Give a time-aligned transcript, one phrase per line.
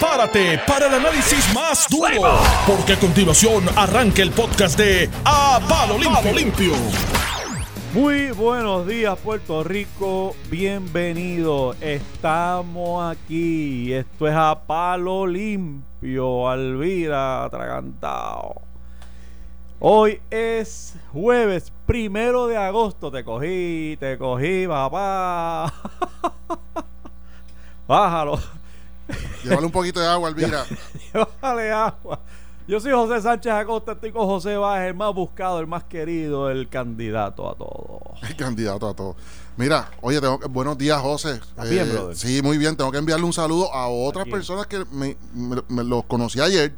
[0.00, 5.98] prepárate para el análisis más duro, porque a continuación arranca el podcast de A Palo
[5.98, 6.72] Limpio.
[7.92, 11.74] Muy buenos días Puerto Rico, bienvenido.
[11.82, 13.92] Estamos aquí.
[13.92, 18.54] Esto es a palo limpio, Alvira atragantado.
[19.80, 23.10] Hoy es jueves primero de agosto.
[23.10, 25.74] Te cogí, te cogí, papá.
[27.86, 28.59] Bájalo.
[29.44, 30.64] Llévale un poquito de agua, Alvira.
[31.14, 32.20] Llévale agua.
[32.68, 36.50] Yo soy José Sánchez Acosta, estoy con José Báez, el más buscado, el más querido,
[36.50, 38.00] el candidato a todo.
[38.28, 39.16] El candidato a todo.
[39.56, 41.30] Mira, oye, tengo que- buenos días, José.
[41.32, 42.16] Eh, ¿Estás bien, brother?
[42.16, 42.76] Sí, muy bien.
[42.76, 46.72] Tengo que enviarle un saludo a otras personas que me, me- me los conocí ayer.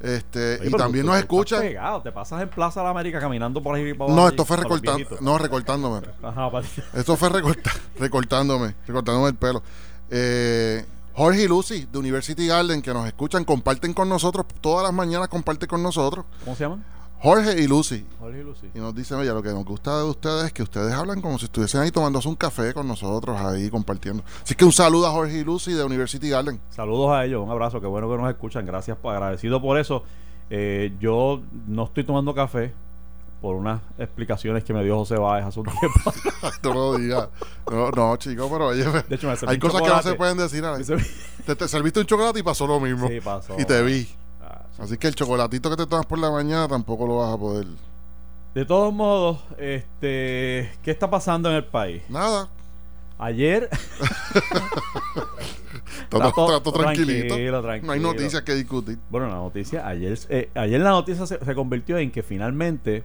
[0.00, 1.60] Este, Oye, y también tú- nos escuchan.
[1.60, 4.30] pegado, te pasas en Plaza de la América caminando por ahí y por No, allí,
[4.30, 5.06] esto fue recortando.
[5.20, 6.00] No, recortándome.
[6.22, 6.50] Ajá,
[6.94, 9.62] Esto fue recorta, recortándome, recortándome el pelo.
[10.10, 14.94] Eh, Jorge y Lucy de University Garden que nos escuchan, comparten con nosotros, todas las
[14.94, 16.24] mañanas comparten con nosotros.
[16.44, 16.84] ¿Cómo se llaman?
[17.20, 18.04] Jorge y Lucy.
[18.18, 18.70] Jorge y Lucy.
[18.74, 21.38] Y nos dicen, oye, lo que nos gusta de ustedes es que ustedes hablan como
[21.38, 24.24] si estuviesen ahí tomándose un café con nosotros, ahí compartiendo.
[24.42, 26.60] Así que un saludo a Jorge y Lucy de University Garden.
[26.70, 30.02] Saludos a ellos, un abrazo, qué bueno que nos escuchan, gracias, agradecido por eso.
[30.50, 32.74] Eh, yo no estoy tomando café
[33.42, 36.12] por unas explicaciones que me dio José Báez hace un tiempo.
[36.62, 37.28] no lo digas.
[37.68, 40.38] No, no, chico, pero oye, De hecho, me serví hay cosas que no se pueden
[40.38, 40.64] decir.
[40.64, 40.92] Alex.
[41.44, 43.08] Te, te serviste un chocolate y pasó lo mismo.
[43.08, 43.56] Sí, pasó.
[43.58, 44.08] Y te vi.
[44.40, 44.82] Ah, sí.
[44.82, 47.66] Así que el chocolatito que te tomas por la mañana tampoco lo vas a poder.
[48.54, 52.02] De todos modos, este, ¿qué está pasando en el país?
[52.08, 52.48] Nada.
[53.18, 53.68] Ayer
[56.08, 57.34] Todo, Está todo todo- todo tranquilito.
[57.34, 58.98] tranquilo, No hay noticias que discutir.
[59.10, 63.02] Bueno, la noticia, ayer, eh, ayer la noticia se, se convirtió en que finalmente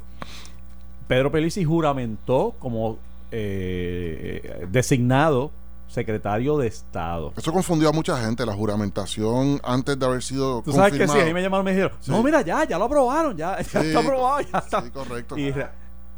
[1.07, 2.97] Pedro Pelici juramentó como
[3.31, 5.51] eh, designado
[5.87, 7.33] secretario de Estado.
[7.37, 11.19] Eso confundió a mucha gente, la juramentación antes de haber sido Tú sabes que sí,
[11.19, 12.11] a mí me llamaron y me dijeron, Sí.
[12.11, 14.81] no, mira, ya, ya lo aprobaron, ya, ya Sí, está aprobado, ya está.
[14.81, 15.37] Sí, correcto.
[15.37, 15.67] Y re-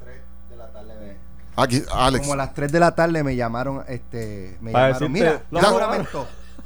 [0.03, 0.15] 3
[0.49, 1.29] de la tarde me-
[1.61, 5.13] Aquí, Alex, como a las 3 de la tarde me llamaron este me Para llamaron
[5.13, 6.07] decirte, mira lo ya aprobaron".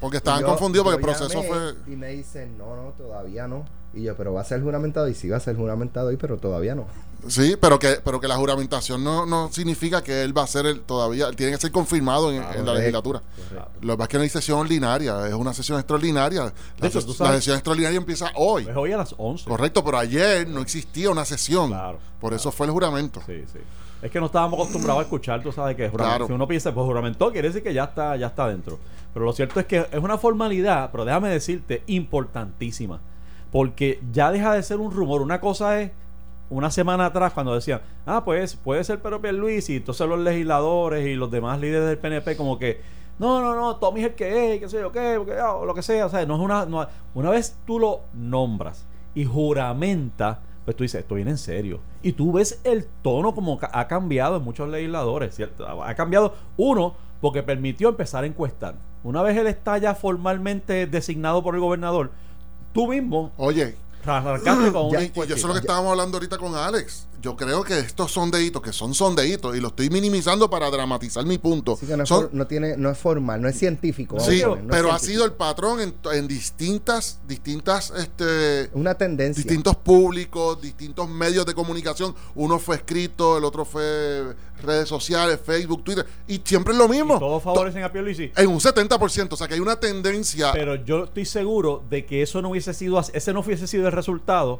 [0.03, 1.75] Porque estaban Yo- confundidos porque el proceso fue...
[1.87, 5.13] y me dicen no no todavía no y yo pero va a ser juramentado y
[5.15, 6.85] sí va a ser juramentado hoy pero todavía no
[7.25, 10.65] Sí, pero que, pero que la juramentación no, no significa que él va a ser
[10.65, 13.21] el todavía, él tiene que ser confirmado en, en la legislatura.
[13.21, 13.71] correcto.
[13.79, 16.51] Lo que pasa es que no hay sesión ordinaria, es una sesión extraordinaria.
[16.79, 18.65] La, hecho, tú la sesión extraordinaria empieza hoy.
[18.65, 19.45] pues hoy a las 11.
[19.47, 21.69] Correcto, pero ayer no existía una sesión.
[21.69, 23.21] Claro, Por eso fue el juramento.
[23.25, 23.59] Sí, sí.
[24.01, 26.17] Es que no estábamos acostumbrados a escuchar, tú sabes que juramento.
[26.17, 26.27] Claro.
[26.27, 28.79] Si uno piensa, pues juramentó, quiere decir que ya está, ya está dentro.
[29.13, 32.99] Pero lo cierto es que es una formalidad, pero déjame decirte, importantísima.
[33.51, 35.21] Porque ya deja de ser un rumor.
[35.21, 35.91] Una cosa es
[36.49, 41.05] una semana atrás cuando decían, ah, pues puede ser Pedro Luis y entonces los legisladores
[41.07, 42.81] y los demás líderes del PNP como que,
[43.19, 45.73] no, no, no, Tommy es el que es, qué sé yo qué, ah, o lo
[45.73, 46.05] que sea.
[46.07, 48.85] O sea, no es una, no- una vez tú lo nombras
[49.15, 51.79] y juramenta, pues tú dices, esto viene en serio.
[52.01, 55.83] Y tú ves el tono como ha cambiado en muchos legisladores, ¿cierto?
[55.83, 58.75] Ha cambiado, uno, porque permitió empezar a encuestar.
[59.03, 62.11] Una vez él está ya formalmente designado por el gobernador,
[62.73, 63.75] tú mismo Oye,
[64.71, 67.07] con una y, y eso es lo que estábamos hablando ahorita con Alex.
[67.23, 71.37] Yo creo que estos sondeitos, que son sondeitos, y lo estoy minimizando para dramatizar mi
[71.37, 71.73] punto.
[71.73, 74.41] así que no es, son- for- no tiene no es formal no es científico sí,
[74.43, 79.77] poner, no pero ha sido el patrón en, en distintas, distintas, este, una tendencia distintos
[79.77, 82.13] públicos, distintos medios de comunicación.
[82.35, 87.19] Uno fue escrito, el otro fue redes sociales, Facebook, Twitter, y siempre es lo mismo.
[87.19, 88.31] Todos favorecen a Pierluisi.
[88.35, 90.51] En un 70%, o sea que hay una tendencia.
[90.51, 93.85] Pero yo estoy seguro de que eso no hubiese sido así- ese no hubiese sido
[93.87, 94.59] el resultado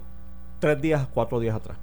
[0.60, 1.78] tres días, cuatro días atrás.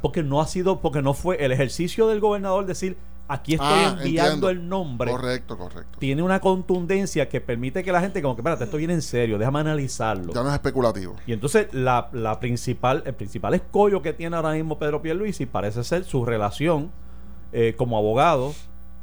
[0.00, 2.96] Porque, no ha sido, porque no fue el ejercicio del gobernador decir
[3.28, 4.50] aquí estoy Ah, enviando entiendo.
[4.50, 5.10] el nombre.
[5.10, 5.98] correcto, correcto.
[5.98, 9.36] Tiene una contundencia que permite que la gente, como que, espérate, esto viene en serio,
[9.38, 10.32] déjame analizarlo.
[10.32, 11.16] Ya no es especulativo.
[11.26, 15.82] Y entonces la, la principal, el principal escollo que tiene ahora mismo Pedro Pierluisi parece
[15.82, 16.90] ser su relación
[17.52, 18.54] eh, como abogado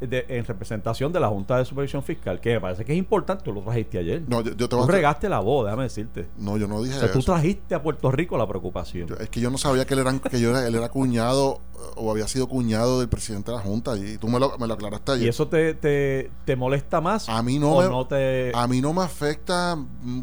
[0.07, 3.43] de- en representación de la Junta de Supervisión Fiscal, que me parece que es importante,
[3.43, 4.23] tú lo trajiste ayer.
[4.27, 6.27] No, yo, yo te tú regaste la voz, déjame decirte.
[6.37, 7.31] No, yo no dije O sea, tú eso.
[7.33, 9.07] trajiste a Puerto Rico la preocupación.
[9.07, 11.59] Yo- es que yo no sabía que él era, que yo era, él era cuñado
[11.75, 14.67] eh, o había sido cuñado del presidente de la Junta y tú me lo, me
[14.67, 15.25] lo aclaraste ayer.
[15.25, 17.27] ¿Y eso te, te, te molesta más?
[17.29, 18.51] A mí no ¿O me- no te...
[18.53, 19.77] A mí no me afecta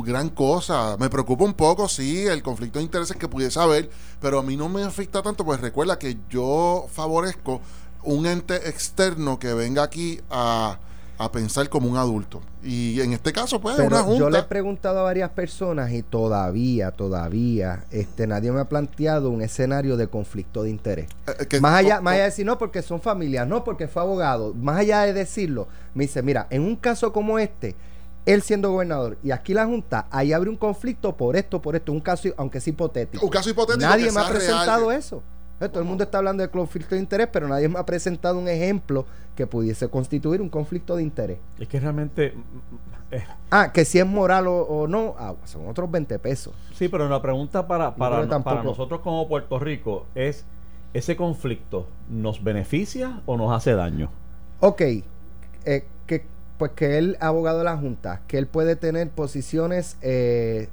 [0.05, 0.97] gran cosa.
[0.99, 3.91] Me preocupa un poco, sí, el conflicto de intereses que pudiese haber,
[4.21, 7.61] pero a mí no me afecta tanto, pues recuerda que yo favorezco
[8.03, 10.79] un ente externo que venga aquí a,
[11.19, 12.41] a pensar como un adulto.
[12.63, 14.19] Y en este caso, pues, Pero una junta.
[14.19, 19.31] yo le he preguntado a varias personas y todavía, todavía, este, nadie me ha planteado
[19.31, 21.09] un escenario de conflicto de interés.
[21.27, 23.89] eh, que- más allá, o- más allá de decir no porque son familias, no porque
[23.89, 27.75] fue abogado, más allá de decirlo, me dice, mira, en un caso como este,
[28.27, 31.93] él siendo gobernador y aquí la Junta, ahí abre un conflicto por esto, por esto,
[31.93, 33.25] un caso, aunque es hipotético.
[33.25, 34.99] Un caso hipotético Nadie me ha presentado real.
[35.01, 35.23] eso.
[35.61, 38.39] Eh, Todo el mundo está hablando de conflicto de interés, pero nadie me ha presentado
[38.39, 39.05] un ejemplo
[39.37, 41.39] que pudiese constituir un conflicto de interés.
[41.59, 42.33] Es que realmente.
[42.35, 46.55] mm, eh, Ah, que si es moral o, o no, ah, son otros 20 pesos.
[46.75, 48.25] sí, pero la pregunta para, para,
[48.63, 50.45] nosotros como Puerto Rico es:
[50.95, 54.11] ¿ese conflicto nos beneficia o nos hace daño?
[54.61, 56.25] Ok, eh, que,
[56.59, 60.69] pues que él, abogado de la Junta, que él puede tener posiciones eh,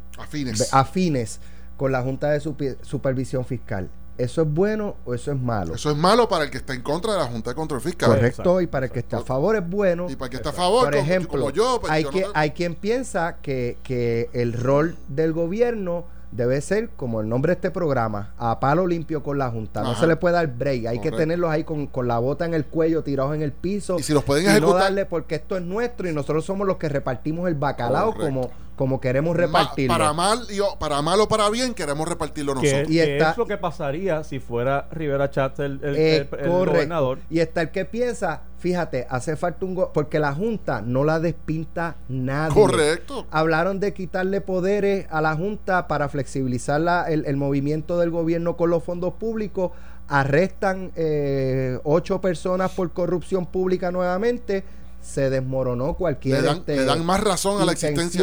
[0.72, 1.40] Afines.
[1.78, 2.40] con la Junta de
[2.82, 3.90] Supervisión Fiscal.
[4.18, 5.76] ¿Eso es bueno o eso es malo?
[5.76, 8.10] Eso es malo para el que está en contra de la Junta de Control Fiscal.
[8.10, 10.08] Correcto, Exacto, y para el que esté a favor es bueno.
[10.10, 12.10] Y para el que está a favor, Por como- ejemplo, como, yo, pues hay, yo
[12.12, 17.52] que- hay quien piensa que, que el rol del gobierno debe ser como el nombre
[17.52, 19.82] de este programa, a palo limpio con la Junta.
[19.82, 22.54] No se le puede dar break, hay que tenerlos ahí con, con la bota en
[22.54, 23.98] el cuello, tirados en el piso.
[24.00, 26.68] Y si los pueden y no ejecutar- darle porque esto es nuestro y nosotros somos
[26.68, 28.26] los que repartimos el bacalao Correcto.
[28.26, 29.94] como, como queremos Ma- repartirlo.
[29.98, 32.90] para mal y o- para mal o para bien queremos repartirlo nosotros.
[32.90, 36.28] Y está- es lo que pasaría si fuera Rivera Chat el, el- Eh, el- el
[36.30, 36.72] correcto.
[36.72, 37.20] gobernador.
[37.30, 39.76] Y está el que piensa, fíjate, hace falta un...
[39.76, 42.54] go- porque la Junta no la despinta nadie.
[42.54, 43.26] Correcto.
[43.32, 48.56] Hablaron de quitarle poderes a la Junta para flexibilizar la- el, el movimiento del gobierno
[48.58, 49.72] con los fondos públicos.
[50.08, 54.64] Arrestan eh, ocho personas por corrupción pública nuevamente.
[55.08, 58.22] Se desmoronó cualquier Le dan, este, le dan más razón a la existencia.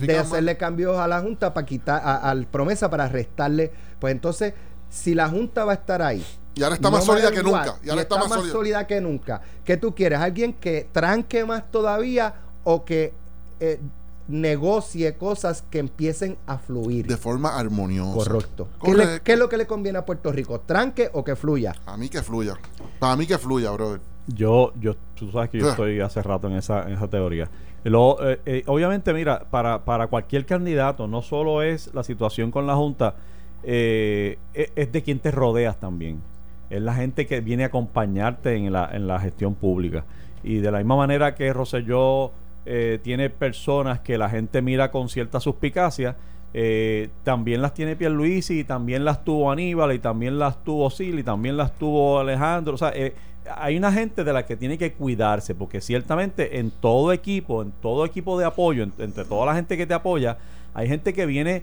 [0.00, 3.70] de hacerle cambios a la Junta para quitar a- al promesa para restarle.
[4.00, 4.52] Pues entonces,
[4.90, 6.24] si la Junta va a estar ahí.
[6.56, 7.76] Y ahora está no más sólida que nunca.
[7.84, 8.52] Y ahora está, más sólida.
[8.52, 9.40] sólida que nunca.
[9.64, 10.18] ¿Qué tú quieres?
[10.18, 12.34] ¿Alguien que tranque más todavía
[12.64, 13.14] o que
[13.60, 13.78] eh,
[14.26, 17.06] negocie cosas que empiecen a fluir?
[17.06, 18.14] De forma armoniosa.
[18.14, 18.68] Correcto.
[18.82, 19.24] ¿Qué, le- Correcto.
[19.24, 20.60] qué es lo que le conviene a Puerto Rico?
[20.60, 21.74] ¿Tranque o que fluya?
[21.86, 22.54] A mí que fluya.
[22.98, 24.00] Para mí que fluya, brother.
[24.34, 25.70] Yo, yo, tú sabes que yo Ah.
[25.70, 27.48] estoy hace rato en esa, en esa teoría.
[27.84, 32.66] Luego, eh, eh, obviamente, mira, para, para cualquier candidato, no solo es la situación con
[32.66, 33.14] la Junta,
[33.62, 36.20] eh, es, es de quien te rodeas también.
[36.68, 40.04] Es la gente que viene a acompañarte en la, en la gestión pública.
[40.44, 42.30] Y de la misma manera que Rosselló
[42.66, 46.16] eh, tiene personas que la gente mira con cierta suspicacia,
[46.52, 51.18] eh, también las tiene Pierluisi y también las tuvo Aníbal y también las tuvo Sil
[51.18, 52.74] y también las tuvo Alejandro.
[52.74, 53.14] O sea, eh,
[53.56, 57.72] hay una gente de la que tiene que cuidarse porque ciertamente en todo equipo, en
[57.82, 60.38] todo equipo de apoyo, en- entre toda la gente que te apoya,
[60.74, 61.62] hay gente que viene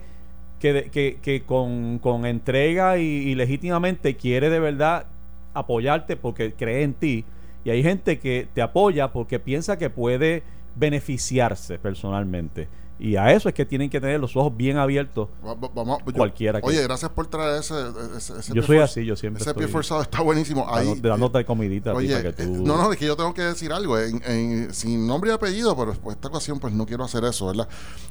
[0.60, 0.90] que,
[1.22, 5.06] que, con, entrega y legítimamente quiere de verdad
[5.54, 7.24] apoyarte porque cree en ti.
[7.64, 10.42] Y hay gente que te apoya porque piensa que puede
[10.74, 12.68] beneficiarse personalmente.
[13.00, 15.28] Y a eso es que tienen que tener los ojos bien abiertos.
[15.46, 17.74] Va- va- vamos, yo- Cualquiera que- Oye, gracias por traer ese.
[18.16, 20.66] ese, ese Yo soy for- así, yo siempre Ese estoy pie forzado está buenísimo.
[20.68, 22.54] Ahí, dando- dándote comidita a ti Oye, para que tú...
[22.56, 23.96] eh, no, no, es que yo tengo que decir algo.
[23.98, 27.46] En, en- sin nombre y apellido, pero por esta ocasión, pues no quiero hacer eso,
[27.46, 27.68] ¿verdad?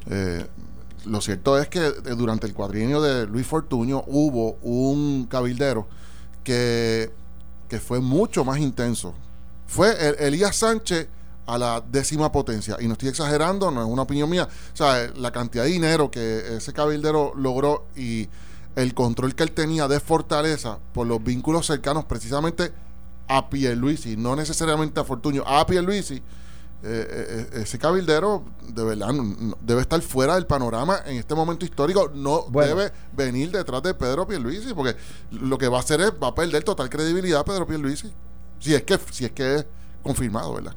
[0.10, 0.46] Eh,
[1.06, 5.88] lo cierto es que eh, durante el cuadrienio de Luis Fortuño hubo un cabildero
[6.46, 7.12] que,
[7.68, 9.14] que fue mucho más intenso.
[9.66, 11.10] Fue el- Elías Sánchez
[11.48, 12.78] a la décima potencia.
[12.80, 14.48] Y no estoy exagerando, no es una opinión mía.
[14.74, 18.28] O sea, la cantidad de dinero que ese cabildero logró y
[18.76, 22.72] el control que él tenía de Fortaleza por los vínculos cercanos precisamente
[23.28, 26.22] a Pierluisi, no necesariamente a Fortuño, a Pierluisi, eh,
[26.84, 31.34] eh, eh, ese cabildero de verdad no- no- debe estar fuera del panorama en este
[31.34, 32.76] momento histórico, no Bueno.
[32.76, 34.96] debe venir detrás de Pedro Pierluisi, porque
[35.32, 38.14] lo que va a hacer es, va a perder total credibilidad Pedro Pierluisi,
[38.60, 39.66] si es que, si es que es
[40.04, 40.76] confirmado, ¿verdad?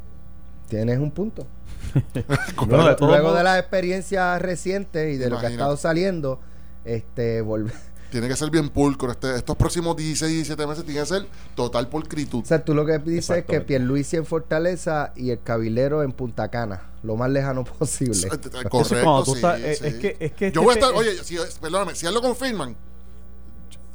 [0.70, 1.46] Tienes un punto.
[2.66, 6.40] Luego de luego las experiencias recientes y de lo que ha estado saliendo,
[6.84, 7.74] este volver.
[8.10, 11.88] Tiene que ser bien pulcro, este, estos próximos 16, 17 meses tiene que ser total
[11.88, 12.42] pulcritud.
[12.42, 13.60] O sea, tú lo que dices es que.
[13.60, 18.16] Pierluisi en Fortaleza y el Cabilero en Punta Cana, lo más lejano posible.
[18.26, 19.86] Eh, eh, Correcto, sí, estás- eh, sí.
[19.86, 22.14] es que- es que yo este voy a estar, oye, si, perdóname, si a él
[22.16, 22.74] lo confirman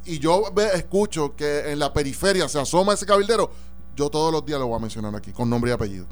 [0.06, 3.50] y yo ve- escucho que en la periferia se asoma ese cabildero,
[3.96, 6.06] yo todos los días lo voy a mencionar aquí, con nombre y apellido.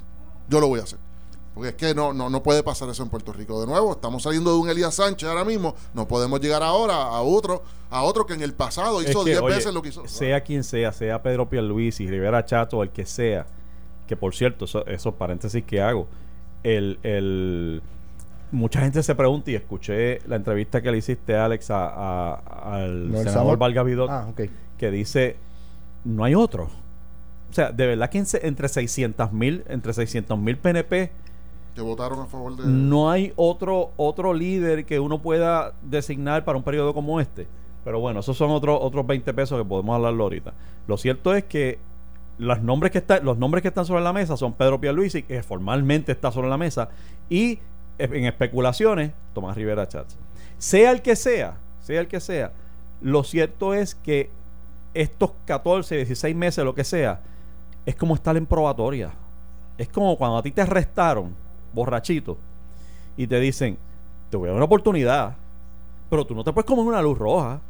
[0.49, 0.99] Yo lo voy a hacer.
[1.55, 3.61] Porque es que no, no, no puede pasar eso en Puerto Rico.
[3.61, 5.77] De nuevo, estamos saliendo de un Elías Sánchez ahora mismo.
[5.95, 9.41] No podemos llegar ahora a otro, a otro que en el pasado hizo que, 10
[9.43, 10.07] oye, veces lo que hizo.
[10.09, 13.47] Sea quien sea, sea Pedro Pierluisi, Rivera Chato, el que sea,
[14.09, 16.09] que por cierto, eso- esos paréntesis que hago,
[16.65, 17.81] el, el-
[18.51, 22.35] mucha gente se pregunta y escuché la entrevista que le hiciste, Alex, a, a-
[22.83, 24.27] al No, senador Samuel- Vargas Vidot, Ah,
[24.77, 25.37] que dice,
[26.05, 26.69] no hay otro.
[27.55, 31.13] O sea, de verdad que entre 600 mil, entre 600 mil PNP,
[31.73, 32.67] Que votaron a favor de.
[32.67, 37.47] no hay otro otro líder que uno pueda designar para un periodo como este.
[37.85, 40.53] Pero bueno, esos son otros otros 20 pesos que podemos hablarlo ahorita.
[40.89, 41.79] Lo cierto es que
[42.39, 45.41] los nombres que están los nombres que están sobre la mesa son Pedro Pierluisi, que
[45.45, 46.89] formalmente está sobre la mesa,
[47.31, 47.61] y
[47.99, 50.17] en especulaciones, Tomás Rivera Chats.
[50.59, 52.51] Sea el que sea, sea el que sea,
[53.01, 54.29] lo cierto es que
[54.93, 57.21] estos 14, 16 meses, lo que sea,
[57.87, 59.13] es como estar en probatoria.
[59.77, 61.35] Es como cuando a ti te arrestaron,
[61.73, 62.37] borrachito,
[63.17, 63.77] y te dicen,
[64.31, 65.37] te voy a dar una oportunidad,
[66.09, 67.61] pero tú no te puedes comer una luz roja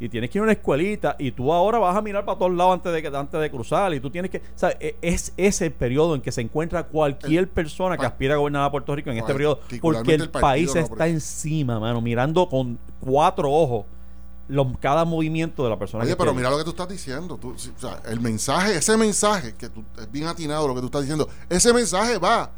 [0.00, 2.52] y tienes que ir a una escuelita y tú ahora vas a mirar para todos
[2.52, 4.42] lados antes de, antes de cruzar y tú tienes que...
[4.56, 4.76] ¿sabes?
[5.00, 8.70] Es ese el periodo en que se encuentra cualquier persona que aspira a gobernar a
[8.70, 13.52] Puerto Rico en este periodo porque el país no está encima, mano, mirando con cuatro
[13.52, 13.84] ojos
[14.52, 16.88] los, cada movimiento de la persona Oye, que pero esté mira lo que tú estás
[16.88, 17.38] diciendo.
[17.38, 20.80] Tú, sí, o sea, el mensaje, ese mensaje, que tú, es bien atinado lo que
[20.80, 22.50] tú estás diciendo, ese mensaje va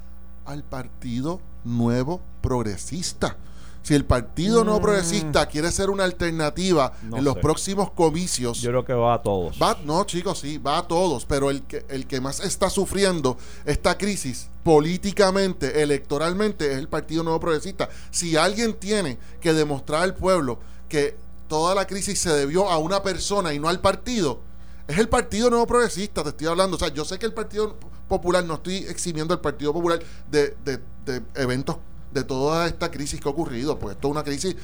[0.44, 3.36] al Partido Nuevo Progresista.
[3.82, 7.10] Si el Partido Nuevo Progresista quiere ser una alternativa Mm.
[7.10, 7.40] No en los sé.
[7.40, 9.58] próximos comicios, Yo creo que va a todos.
[9.60, 13.36] Va, no, chicos, sí, va a todos, pero el que, el que más está sufriendo
[13.66, 17.90] esta crisis políticamente, electoralmente, es el Partido Nuevo Progresista.
[18.10, 20.58] Si alguien tiene que demostrar al pueblo
[20.88, 21.16] que
[21.48, 24.40] toda la crisis se debió a una persona y no al partido,
[24.86, 26.76] es el Partido Nuevo Progresista, te estoy hablando.
[26.76, 27.76] O sea, yo sé que el Partido
[28.08, 29.98] Popular, no estoy eximiendo al Partido Popular
[30.30, 31.76] de, de- de eventos
[32.12, 34.56] de toda esta crisis que ha ocurrido, pues esto es una crisis,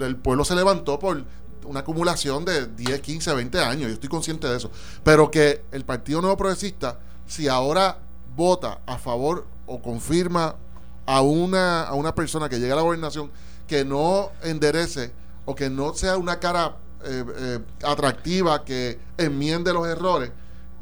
[0.00, 1.24] el pueblo se levantó por
[1.64, 4.70] una acumulación de 10, 15, 20 años, yo estoy consciente de eso,
[5.02, 7.98] pero que el Partido Nuevo Progresista, si ahora
[8.36, 10.56] vota a favor o confirma
[11.06, 13.30] a una, a una persona que llegue a la gobernación
[13.66, 15.12] que no enderece
[15.50, 20.30] o que no sea una cara eh, eh, atractiva que enmiende los errores,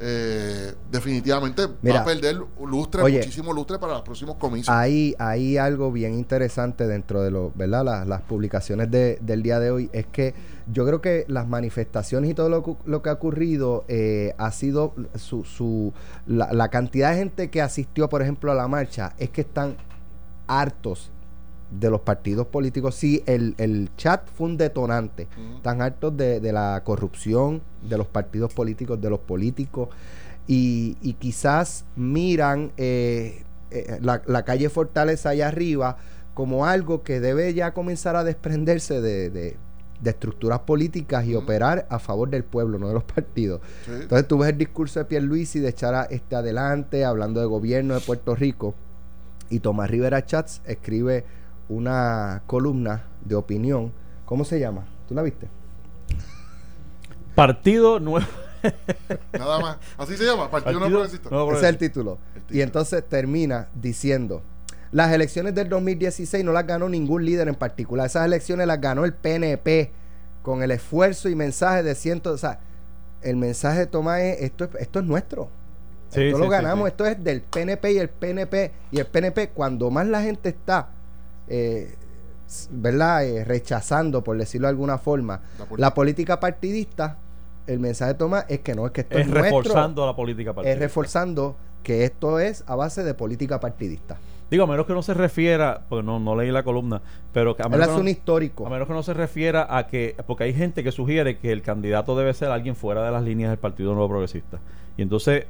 [0.01, 4.69] eh, definitivamente va a perder lustre, oye, muchísimo lustre para los próximos comicios.
[4.69, 7.85] Hay, hay algo bien interesante dentro de lo, ¿verdad?
[7.85, 9.91] Las, las publicaciones de- del día de hoy.
[9.93, 10.35] Es que
[10.73, 14.95] yo creo que las manifestaciones y todo lo, lo que ha ocurrido eh, ha sido
[15.17, 15.93] su, su
[16.27, 19.77] la, la cantidad de gente que asistió, por ejemplo, a la marcha, es que están
[20.47, 21.11] hartos
[21.71, 22.95] de los partidos políticos.
[22.95, 25.29] Sí, el, el chat fue un detonante.
[25.37, 25.57] Ujú.
[25.57, 29.89] Están hartos de, de la corrupción, de los partidos políticos, de los políticos.
[30.47, 35.99] Y, y quizás miran eh, eh, la, la calle Fortaleza allá arriba
[36.33, 39.57] como algo que debe ya comenzar a desprenderse de, de-
[40.01, 43.61] de estructuras políticas y operar a favor del pueblo, no de los partidos.
[43.85, 43.91] Sí.
[44.03, 47.95] Entonces tú ves el discurso de Pierluisi de echar a este adelante, hablando de gobierno
[47.95, 48.77] de Puerto Rico,
[49.51, 51.25] y Tomás Rivera Chats escribe
[51.69, 53.93] una columna de opinión.
[54.25, 54.87] ¿Cómo se llama?
[55.09, 55.49] ¿Tú la viste?
[57.35, 58.27] Partido Nuevo.
[59.33, 59.77] Nada más.
[59.97, 61.31] Así se llama, Partido, Nuevo Partido Progresista.
[61.31, 62.19] Nuevo Ese es el título.
[62.49, 64.43] El Y entonces termina diciendo,
[64.91, 68.07] las elecciones del 2016 no las ganó ningún líder en particular.
[68.07, 69.93] Esas elecciones las ganó el PNP
[70.43, 72.35] con el esfuerzo y mensaje de cientos...
[72.35, 72.61] O sea,
[73.23, 75.51] el mensaje de Tomás es, esto es, esto es nuestro.
[76.11, 76.91] Sí, esto sí, lo sí, ganamos, sí.
[76.91, 78.73] esto es del PNP y el PNP.
[78.93, 80.91] Y el PNP, cuando más la gente está,
[81.49, 81.95] eh,
[82.71, 83.25] ¿verdad?
[83.27, 85.77] Eh, rechazando, por decirlo de alguna forma, La política.
[85.81, 87.19] la política partidista,
[87.67, 90.17] el mensaje de Tomás es que no, es que esto es, Es nuestro reforzando la
[90.17, 90.75] política partidista.
[90.75, 94.17] es reforzando que esto es a base de política partidista.
[94.51, 97.03] Digo, a menos que no se refiera, pues no, no leí la columna,
[97.35, 98.67] pero que a Él menos, es que un no, histórico.
[98.67, 101.61] a menos que no se refiera a que, porque hay gente que sugiere que el
[101.61, 104.59] candidato debe ser alguien fuera de las líneas del Partido Nuevo Progresista.
[104.97, 105.45] Y entonces,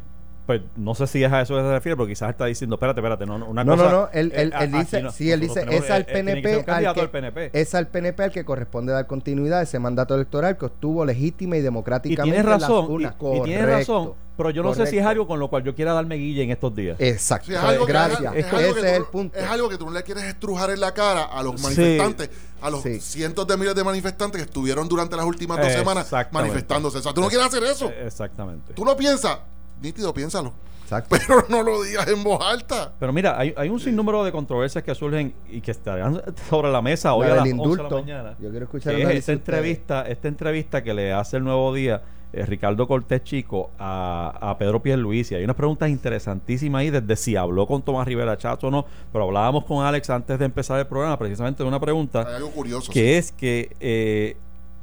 [0.49, 3.01] pues no sé si es a eso que se refiere, porque quizás está diciendo, espérate,
[3.01, 3.85] espérate, no, no, una no, cosa...
[3.85, 5.91] no, no, él, eh, él, a- él aquí dice, no, sí, él dice, tenemos- es
[5.91, 7.51] al eh, eh, que PNP, candidato al que, PNP.
[7.53, 11.57] es al PNP al que corresponde dar continuidad a ese mandato electoral que obtuvo legítima
[11.57, 13.15] y Y democráticamente tienes en las razón, y, urnas.
[13.15, 15.09] y tienes Correcto, razón, pero yo no sé si es correcto.
[15.11, 16.97] algo con lo cual yo quiera darme guilla en estos días.
[16.99, 17.49] Exacto.
[17.49, 18.35] Sí, es algo que- Gracias.
[18.35, 19.39] es algo que Ese es tú- el punto.
[19.39, 21.63] Es algo que tú no le quieres estrujar en la cara a los Sí.
[21.65, 22.31] manifestantes,
[22.63, 23.01] a los Sí.
[23.01, 26.97] cientos de miles de manifestantes que estuvieron durante las últimas dos semanas manifestándose.
[26.99, 27.91] O sea, tú no quieres hacer eso.
[27.91, 28.73] Eh, Exactamente.
[28.73, 29.41] Tú lo piensas,
[29.81, 30.53] nítido, piénsalo.
[30.83, 31.17] Exacto.
[31.27, 32.93] Pero no lo digas en voz alta.
[32.99, 36.81] Pero mira, hay, hay un sinnúmero de controversias que surgen y que estarán sobre la
[36.81, 38.37] mesa hoy La a las del 11 de la mañana.
[38.41, 42.45] Yo quiero escuchar es esta entrevista, esta entrevista que le hace el Nuevo Día eh,
[42.47, 45.35] Ricardo Cortés Chico a, a Pedro Pierluisi.
[45.35, 49.25] Hay unas preguntas interesantísimas ahí desde si habló con Tomás Rivera Chato o no, pero
[49.25, 52.91] hablábamos con Alex antes de empezar el programa precisamente de una pregunta Hay algo curioso.
[52.93, 54.37] que es que eh,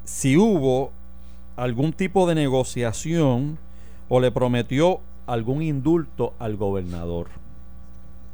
[0.03, 0.91] si hubo
[1.55, 3.57] algún tipo de negociación
[4.09, 7.27] o le prometió algún indulto al gobernador.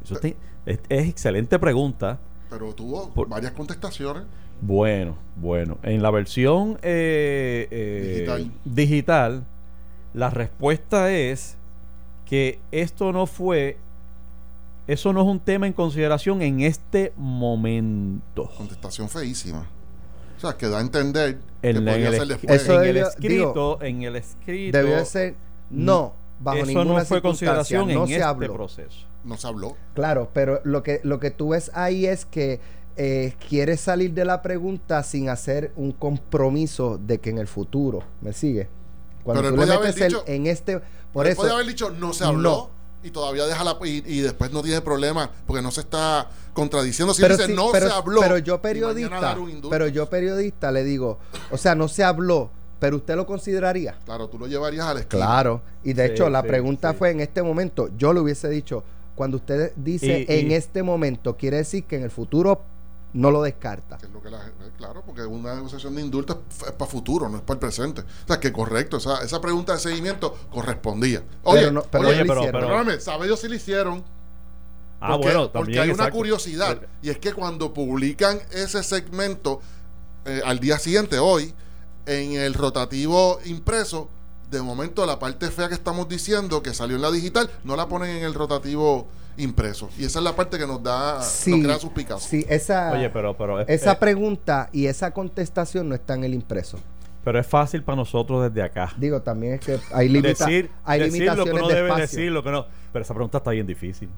[0.04, 0.34] Eso es,
[0.88, 2.18] es excelente pregunta.
[2.50, 4.24] Pero tuvo Por- varias contestaciones.
[4.60, 5.78] Bueno, bueno.
[5.82, 8.50] En la versión eh, eh, Digital.
[8.64, 9.44] digital,
[10.14, 11.56] la respuesta es
[12.26, 13.76] que esto no fue,
[14.86, 18.50] eso no es un tema en consideración en este momento.
[18.56, 19.66] Contestación feísima.
[20.36, 22.62] O sea, que da a entender que En, podría el, ser es- después.
[22.62, 24.78] Eso en el debió- escrito, en el escrito.
[24.78, 25.34] Debió de ser,
[25.72, 28.52] no, bajo Eso ninguna no fue circunstancia, consideración no en se este habló.
[28.54, 29.06] proceso.
[29.24, 29.76] No se habló.
[29.94, 32.60] Claro, pero lo que, lo que tú ves ahí es que
[32.96, 38.02] eh, quieres salir de la pregunta sin hacer un compromiso de que en el futuro,
[38.20, 38.68] ¿me sigue?
[39.24, 40.80] Cuando Pero tú él le metes el- dicho- en este...
[41.12, 41.42] Por Él eso...
[41.42, 42.70] podía haber dicho no se habló
[43.04, 47.14] y todavía deja la y, y después no tiene problema porque no se está contradiciendo.
[47.14, 48.20] Si él dice sí, no pero- se habló.
[48.20, 49.36] Pero yo periodista,
[49.70, 51.18] pero yo periodista le digo,
[51.50, 52.50] o sea, no se habló,
[52.82, 53.94] pero usted lo consideraría.
[54.04, 55.24] Claro, tú lo llevarías al esquina.
[55.24, 55.62] Claro.
[55.84, 56.96] Y de Sí, hecho, la sí, pregunta sí.
[56.98, 58.82] fue en este momento, yo le hubiese dicho,
[59.14, 62.60] cuando usted dice Y- y- en este momento, quiere decir que en el futuro
[63.12, 63.98] no lo descarta.
[63.98, 67.28] Que es lo que la gente- claro, porque una negociación de indulto es, para futuro,
[67.28, 68.00] no es para el presente.
[68.00, 71.22] O sea, que correcto, esa, esa pregunta de seguimiento correspondía.
[71.44, 72.52] Oye, Pero no- pero oye, pero- hicieron.
[72.60, 74.02] pero- perdóname, ¿sabe ellos si lo hicieron?
[75.00, 75.82] Ah, porque, bueno, porque también.
[75.82, 79.60] hay una curiosidad y es que cuando publican ese segmento
[80.24, 81.52] eh, al día siguiente, hoy,
[82.06, 84.08] en el rotativo impreso,
[84.50, 87.86] de momento la parte fea que estamos diciendo que salió en la digital, no la
[87.88, 89.06] ponen en el rotativo
[89.38, 89.88] impreso.
[89.98, 92.28] Y esa es la parte que nos da, Sí, nos crea suspicacia.
[92.28, 96.24] sí, esa, Oye, pero, pero, es, esa eh, pregunta y esa contestación no está en
[96.24, 96.78] el impreso.
[97.24, 98.92] pero es fácil para nosotros desde acá.
[98.98, 102.02] Digo, también es que hay, limita- decir, hay decir lo que limitaciones de debe espacio.
[102.18, 102.66] decir, lo que no.
[102.92, 104.10] Pero esa pregunta está bien difícil.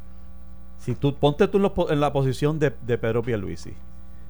[0.81, 1.59] Si tú ponte tú
[1.91, 3.71] en la posición de, de Pedro Pierluisi,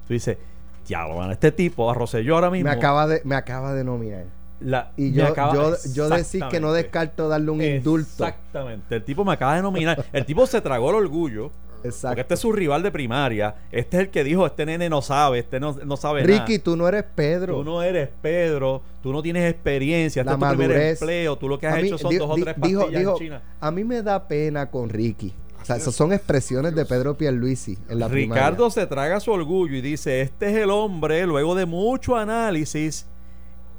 [0.07, 0.37] tú dices,
[0.87, 2.69] diablo, man, este tipo, a Rosselló ahora mismo.
[2.69, 4.25] me acaba de me acaba de nominar.
[4.61, 8.25] la- Y yo, acaba- yo, yo decir que no descarto darle un indulto.
[8.25, 8.95] Exactamente.
[8.95, 10.05] El tipo me acaba de nominar.
[10.13, 11.51] El tipo se tragó el orgullo.
[11.75, 12.21] Porque Exacto.
[12.21, 13.53] este es su rival de primaria.
[13.71, 16.43] Este es el que dijo, este nene no sabe, este no, no sabe nada.
[16.45, 17.57] Ricky, tú no eres Pedro.
[17.57, 21.47] Tú no eres Pedro, tú no tienes experiencia, este La es tu primer empleo, tú
[21.47, 23.41] lo que has mí- hecho son di- dos o tres dijo- pastillas dijo, en China.
[23.59, 25.31] A mí me da pena con Ricky.
[25.65, 25.95] O sea, esas es.
[25.95, 30.49] son expresiones de Pedro Pierluisi en la Ricardo se traga su orgullo y dice, este
[30.51, 33.05] es el hombre, luego de mucho análisis,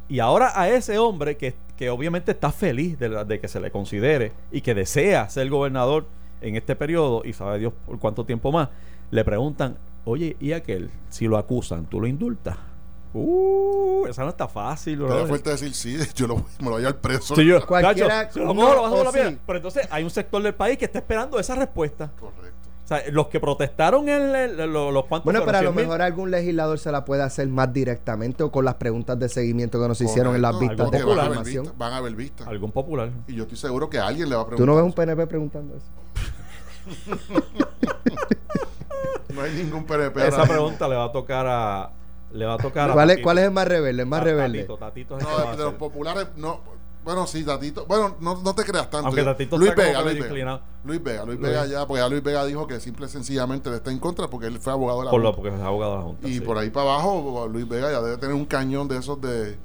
[0.08, 3.60] y ahora a ese hombre que, que obviamente está feliz de, la- de que se
[3.60, 6.06] le considere y que desea ser gobernador
[6.40, 8.68] en este periodo, y sabe Dios por cuánto tiempo más,
[9.10, 10.90] le preguntan, oye, ¿y aquel?
[11.08, 12.56] Si lo acusan, ¿tú lo indultas?
[13.18, 15.28] Uh, esa no está fácil, Estaría brother.
[15.28, 17.34] fuerte decir sí, yo lo, me lo voy al preso.
[17.34, 19.38] Sí, yo, Cualquiera- Cacho, si lo no, lo vas a la sí.
[19.46, 22.10] Pero entonces hay un sector del país que está esperando esa respuesta.
[22.18, 22.54] Correcto.
[22.84, 25.70] O sea, los que protestaron en el- el- lo- los cuantos Bueno, pero a lo
[25.72, 25.86] 100,000.
[25.86, 29.80] mejor algún legislador se la puede hacer más directamente o con las preguntas de seguimiento
[29.82, 32.46] que nos hicieron en las vistas de Porque van a vistas, van a ver vistas.
[32.46, 33.10] algún popular.
[33.26, 34.68] Y yo estoy seguro que alguien le va a ¿Tú preguntar.
[34.68, 35.86] no ves un PNP preguntando eso?
[39.34, 40.28] No hay ningún PNP.
[40.28, 41.90] Esa pregunta le va a tocar a
[42.32, 43.24] le va a tocar a ¿Cuál es, Tatito.
[43.24, 44.02] ¿Cuál es el más rebelde?
[44.02, 44.58] El más A rebelde.
[44.64, 46.60] Tatito, Tatito es el No, a de, de los populares, no.
[47.04, 47.86] Bueno, sí, Tatito.
[47.86, 49.06] Bueno, no, no te creas tanto.
[49.06, 50.26] Aunque Tatito Luis está como Vega, Luis Vega.
[50.26, 50.60] inclinado.
[50.84, 51.40] Luis Vega, Luis.
[51.40, 54.28] Vega ya, porque ya Luis Vega dijo que simple y sencillamente le está en contra
[54.28, 55.42] porque él fue abogado de la Por lo Junta.
[55.42, 56.28] porque es abogado de la Junta.
[56.28, 56.40] Y sí.
[56.40, 59.56] por ahí para abajo, Luis Vega ya debe tener un cañón de esos de,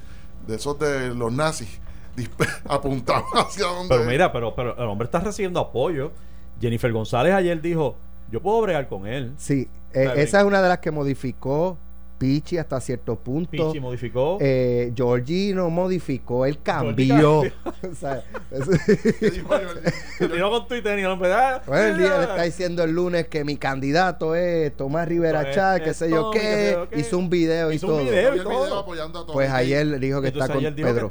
[0.47, 1.79] de esos de los nazis
[2.69, 3.89] apuntado hacia donde.
[3.95, 6.11] Pero mira, pero, pero el hombre está recibiendo apoyo.
[6.59, 7.95] Jennifer González ayer dijo,
[8.31, 9.33] yo puedo bregar con él.
[9.37, 10.11] Sí, eh, bien.
[10.19, 11.77] esa es una de las que modificó
[12.21, 13.49] Pichi hasta cierto punto.
[13.49, 14.37] Pichi modificó.
[14.39, 17.41] Eh, Georgie no modificó, él cambió.
[17.41, 17.51] cambió.
[17.91, 18.23] O sea,
[20.51, 22.17] con Twitter y hombre, ah, Bueno, el día ah.
[22.17, 25.93] le está diciendo el lunes que mi candidato es Tomás Rivera Esto es- Chá, qué
[25.95, 26.99] sé yo esto, qué sé yo qué.
[26.99, 28.05] Hizo un video Hizo y un todo.
[28.11, 28.43] video.
[28.43, 28.63] Todo.
[28.65, 31.09] video apoyando a Tommy Pues ayer dijo que está con que Pedro.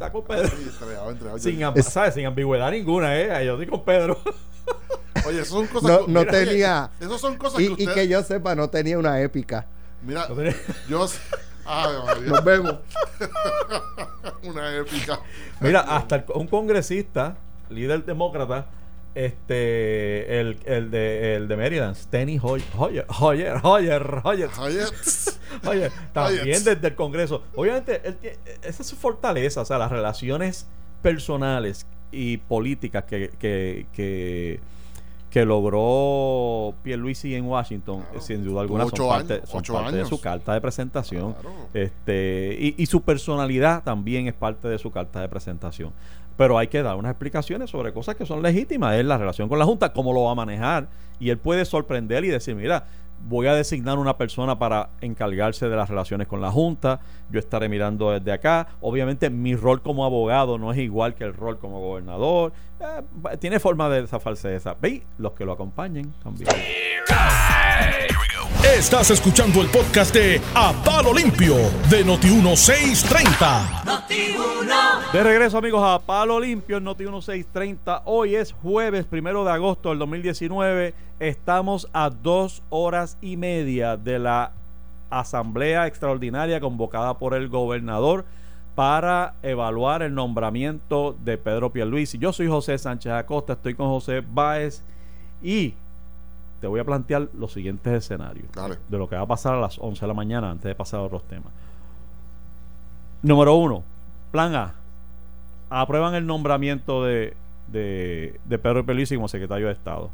[1.39, 2.15] Sin, amb- ¿sabes?
[2.15, 3.45] Sin ambigüedad ninguna, ¿eh?
[3.45, 4.17] Yo estoy con Pedro.
[5.27, 6.91] Oye, eso son cosas No, que- no mira, oye, tenía.
[7.01, 7.95] Esas son cosas Y, que y usted.
[7.95, 9.67] que yo sepa, no tenía una épica.
[10.03, 10.29] Mira,
[10.89, 11.07] yo.
[11.67, 11.93] Ay,
[12.27, 12.75] Nos vemos.
[14.43, 15.21] una épica.
[15.61, 17.37] Mira, hasta un congresista,
[17.69, 18.67] líder demócrata,
[19.15, 24.85] este, el, el de, el de Maryland, Steny Hoyer, Hoyer, Hoyer, Hoyer, Hoyer, Oye,
[25.67, 27.43] Hoyer, también desde el Congreso.
[27.55, 30.67] Obviamente, él tie- esa es su fortaleza, o sea, las relaciones
[31.03, 34.61] personales y políticas que, que, que,
[35.31, 38.21] que logró Pierluisi en Washington, Claro.
[38.21, 41.33] sin duda alguna, son parte, años, son ocho parte de su carta de presentación.
[41.35, 41.51] Claro.
[41.73, 45.93] Este, y, y su personalidad también es parte de su carta de presentación.
[46.37, 48.97] Pero hay que dar unas explicaciones sobre cosas que son legítimas.
[48.97, 50.89] Es la relación con la Junta, cómo lo va a manejar.
[51.19, 52.87] Y él puede sorprender y decir, mira,
[53.29, 57.01] voy a designar una persona para encargarse de las relaciones con la Junta.
[57.31, 58.69] Yo estaré mirando desde acá.
[58.81, 62.53] Obviamente mi rol como abogado no es igual que el rol como gobernador.
[62.81, 64.75] Eh, tiene forma de zafarse esa.
[64.75, 66.49] Ve, los que lo acompañen también.
[68.65, 71.57] Estás escuchando el podcast de A Palo Limpio
[71.89, 74.01] de Noti1630.
[75.13, 78.03] De regreso amigos a Palo Limpio en Noti 1630.
[78.05, 80.95] Hoy es jueves primero de agosto del 2019.
[81.21, 84.53] Estamos a dos horas y media de la
[85.11, 88.25] asamblea extraordinaria convocada por el gobernador
[88.75, 92.17] para evaluar el nombramiento de Pedro Pierluisi.
[92.17, 94.83] Yo soy José Sánchez Acosta, estoy con José Báez
[95.43, 95.75] y
[96.63, 98.79] te voy a plantear los siguientes escenarios Dale.
[98.89, 101.01] de lo que va a pasar a las 11 de la mañana antes de pasar
[101.01, 101.53] a otros temas.
[103.21, 103.83] Número uno,
[104.33, 104.73] plan A.
[105.69, 107.37] Aprueban el nombramiento de,
[107.69, 110.09] de, de Pedro Pierluisi como secretario de Estado.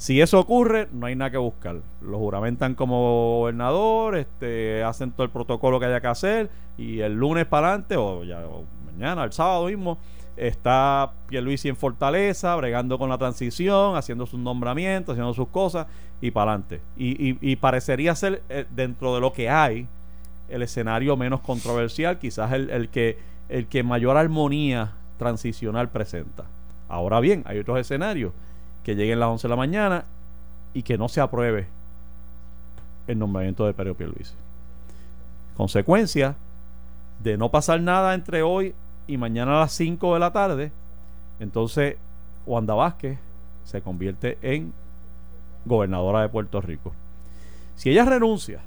[0.00, 1.76] Si eso ocurre, no hay nada que buscar.
[2.00, 7.12] Lo juramentan como gobernador, este, hacen todo el protocolo que haya que hacer y el
[7.16, 9.98] lunes para adelante o, ya, o mañana, el sábado mismo,
[10.38, 15.86] está Pierluisi en Fortaleza, bregando con la transición, haciendo sus nombramientos, haciendo sus cosas
[16.22, 16.80] y para adelante.
[16.96, 19.86] Y, y- y parecería ser, eh, dentro de lo que hay,
[20.48, 23.18] el escenario menos controversial, quizás el, el que,
[23.50, 26.44] el que mayor armonía transicional presenta.
[26.88, 28.32] Ahora bien, hay otros escenarios
[28.84, 30.04] que lleguen las 11 de la mañana
[30.74, 31.66] y que no se apruebe
[33.06, 34.34] el nombramiento de Pedro Pierluisi.
[35.56, 36.36] Consecuencia
[37.22, 38.74] de no pasar nada entre hoy
[39.06, 40.72] y mañana a las 5 de la tarde,
[41.38, 41.96] entonces
[42.46, 43.18] Wanda Vázquez
[43.64, 44.72] se convierte en
[45.64, 46.92] gobernadora de Puerto Rico.
[47.76, 48.60] Si ella renuncia,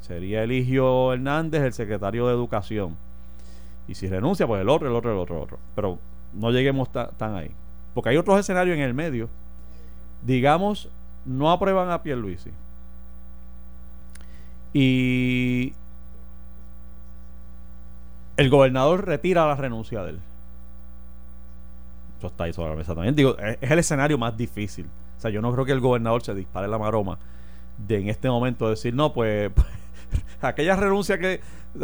[0.00, 2.96] sería Eligio Hernández el secretario de Educación.
[3.86, 5.58] Y si renuncia, pues el otro, el otro, el otro, el otro.
[5.74, 5.98] Pero
[6.32, 7.50] no lleguemos ta- tan ahí.
[7.94, 9.28] Porque hay otros escenarios en el medio.
[10.22, 10.90] Digamos,
[11.24, 12.50] no aprueban a Pierluisi.
[14.72, 15.72] Y
[18.36, 20.20] el gobernador retira la renuncia de él.
[22.18, 23.14] Eso está ahí sobre la mesa también.
[23.14, 24.86] Digo, es, es el escenario más difícil.
[25.16, 27.18] O sea, yo no creo que el gobernador se dispare la maroma
[27.78, 29.50] de en este momento decir, no, pues,
[30.48, 31.40] aquella renuncia que.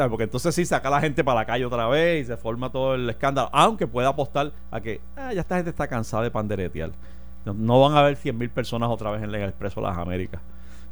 [0.08, 2.94] Porque entonces sí saca la gente para la calle otra vez y se forma todo
[2.94, 3.50] el escándalo.
[3.52, 6.90] Aunque pueda apostar a que ah, ya esta gente está cansada de panderetear.
[7.44, 10.40] No, no van a haber 100.000 personas otra vez en el Expreso de las Américas.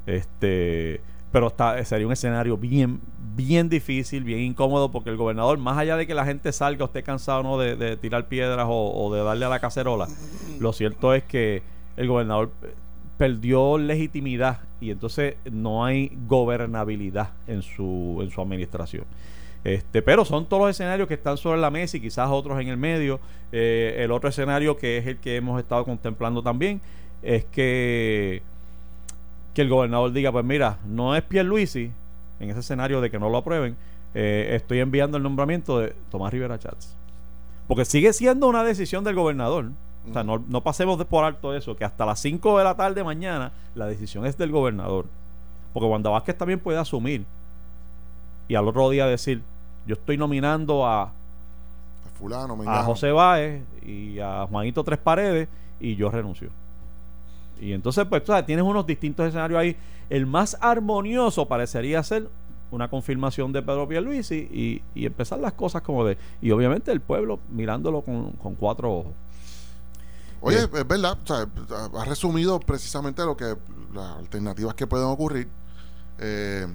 [0.06, 1.00] Este,
[1.30, 3.00] pero está, sería un escenario bien,
[3.36, 7.02] bien difícil, bien incómodo, porque el gobernador, más allá de que la gente salga esté
[7.02, 7.58] cansado ¿no?
[7.58, 10.08] de, tirar piedras o, de darle a la cacerola,
[10.58, 11.62] lo cierto es que
[11.96, 12.50] el gobernador
[13.18, 19.04] perdió legitimidad y entonces no hay gobernabilidad en su, en su administración.
[19.64, 22.68] Este, pero son todos los escenarios que están sobre la mesa y quizás otros en
[22.68, 23.20] el medio.
[23.50, 26.80] Eh, el otro escenario que es el que hemos estado contemplando también
[27.22, 28.42] es que,
[29.52, 31.90] que el gobernador diga, pues mira, no es Pierluisi,
[32.38, 33.76] en ese escenario de que no lo aprueben,
[34.14, 36.96] eh, estoy enviando el nombramiento de Tomás Rivera Chats.
[37.66, 39.72] Porque sigue siendo una decisión del gobernador.
[40.08, 42.74] O sea, no, no pasemos de por alto eso, que hasta las 5 de la
[42.76, 45.06] tarde mañana la decisión es del gobernador.
[45.72, 47.24] Porque Wanda Vázquez también puede asumir
[48.48, 49.42] y al otro día decir,
[49.86, 51.10] yo estoy nominando a, A
[52.18, 56.48] fulano, a José Báez y a Juanito Tres Paredes y yo renuncio.
[57.60, 59.76] Y entonces, pues, tú sabes, tienes unos distintos escenarios ahí.
[60.08, 62.28] El más armonioso parecería ser
[62.70, 66.16] una confirmación de Pedro Pierluisi y, y empezar las cosas como de...
[66.40, 69.12] Y obviamente el pueblo mirándolo con, con cuatro ojos.
[70.40, 70.70] Oye, Bien.
[70.82, 71.46] es verdad, o sea,
[72.00, 73.56] ha resumido precisamente lo que
[73.94, 75.48] las alternativas que pueden ocurrir.
[76.18, 76.66] Eh,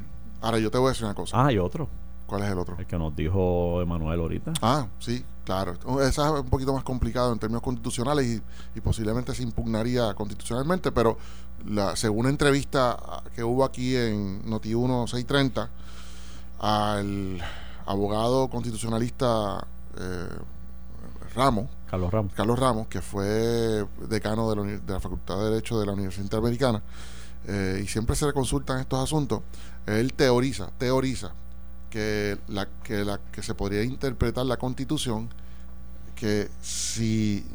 [0.42, 1.46] ahora yo te voy a decir una cosa.
[1.46, 1.88] Ah, y otro,
[2.26, 2.76] ¿Cuál es el otro?
[2.78, 4.54] el que nos dijo Emanuel ahorita.
[4.62, 5.74] Ah, sí, claro.
[6.02, 8.42] Esa es un poquito más complicado en términos constitucionales y,
[8.78, 11.18] y posiblemente se impugnaría constitucionalmente, pero
[11.66, 12.98] la, según una entrevista
[13.36, 15.70] que hubo aquí en Noti1 630
[16.60, 17.42] al
[17.86, 19.66] abogado constitucionalista
[20.00, 20.28] eh,
[21.36, 22.34] Ramos, Carlos Ramos.
[22.34, 26.82] Carlos Ramos, que fue decano de la, Facultad de Derecho de la Universidad Interamericana,
[27.48, 29.42] eh, y siempre se le consultan estos asuntos,
[29.86, 31.34] él teoriza, teoriza
[31.92, 35.30] que, la, que, la, que se podría interpretar la constitución
[36.16, 37.46] que si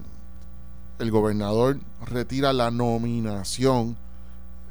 [1.01, 3.97] el gobernador retira la nominación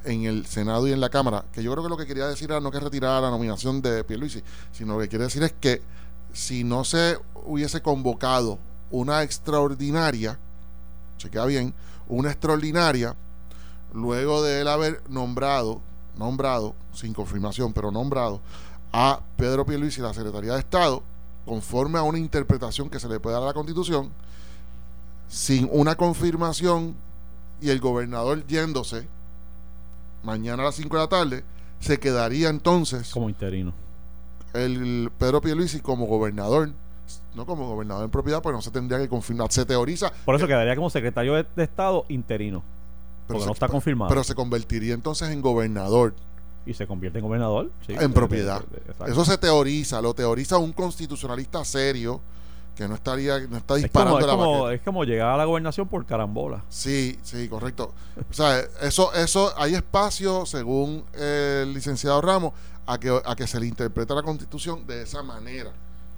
[0.05, 2.49] en el Senado y en la Cámara, que yo creo que lo que quería decir
[2.49, 5.81] era no que retirara la nominación de Pierluisi, sino lo que quiere decir es que
[6.31, 8.59] si no se hubiese convocado
[8.91, 10.39] una extraordinaria,
[11.17, 11.73] chequea bien,
[12.07, 13.15] una extraordinaria,
[13.93, 15.81] luego de él haber nombrado,
[16.17, 18.41] nombrado, sin confirmación, pero nombrado,
[18.91, 21.03] a Pedro Pierluisi la Secretaría de Estado,
[21.45, 24.11] conforme a una interpretación que se le puede dar a la Constitución,
[25.27, 26.95] sin una confirmación
[27.61, 29.07] y el gobernador yéndose
[30.23, 31.43] mañana a las 5 de la tarde,
[31.79, 33.73] se quedaría entonces Como interino.
[34.53, 36.71] el Pedro Pierluisi como gobernador,
[37.35, 39.51] no como gobernador en propiedad, pues no se tendría que confirmar.
[39.51, 42.63] Se teoriza, Por eso quedaría como secretario de, de Estado interino.
[43.27, 44.09] pero Porque se, no está confirmado.
[44.09, 46.13] pero se convertiría entonces en gobernador
[46.65, 47.71] y se convierte en gobernador.
[47.85, 48.61] sí, en de- propiedad.
[48.65, 49.05] de- exacto.
[49.05, 52.19] Eso se teoriza, lo teoriza un constitucionalista serio
[52.75, 54.73] que no estaría, no está es, disparando como, es, la como, baqueta.
[54.75, 56.63] es como llegar a la gobernación por carambola.
[56.69, 57.91] Sí, sí, correcto.
[58.29, 62.53] O sea, eso, eso, hay espacio, según el licenciado Ramos,
[62.85, 65.71] a que, a que se le interprete la constitución de esa manera.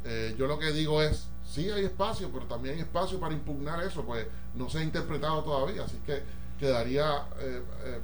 [0.05, 3.83] Eh, yo lo que digo es, sí hay espacio, pero también hay espacio para impugnar
[3.83, 6.21] eso, pues no se ha interpretado todavía, así que
[6.59, 7.05] quedaría
[7.39, 7.99] eh, eh,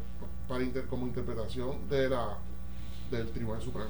[0.48, 2.38] para inter- como interpretación de la
[3.12, 3.90] del Tribunal Supremo.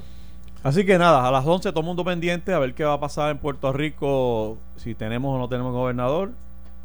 [0.63, 2.99] Así que nada, a las 11 todo el mundo pendiente a ver qué va a
[2.99, 6.31] pasar en Puerto Rico, si tenemos o no tenemos gobernador.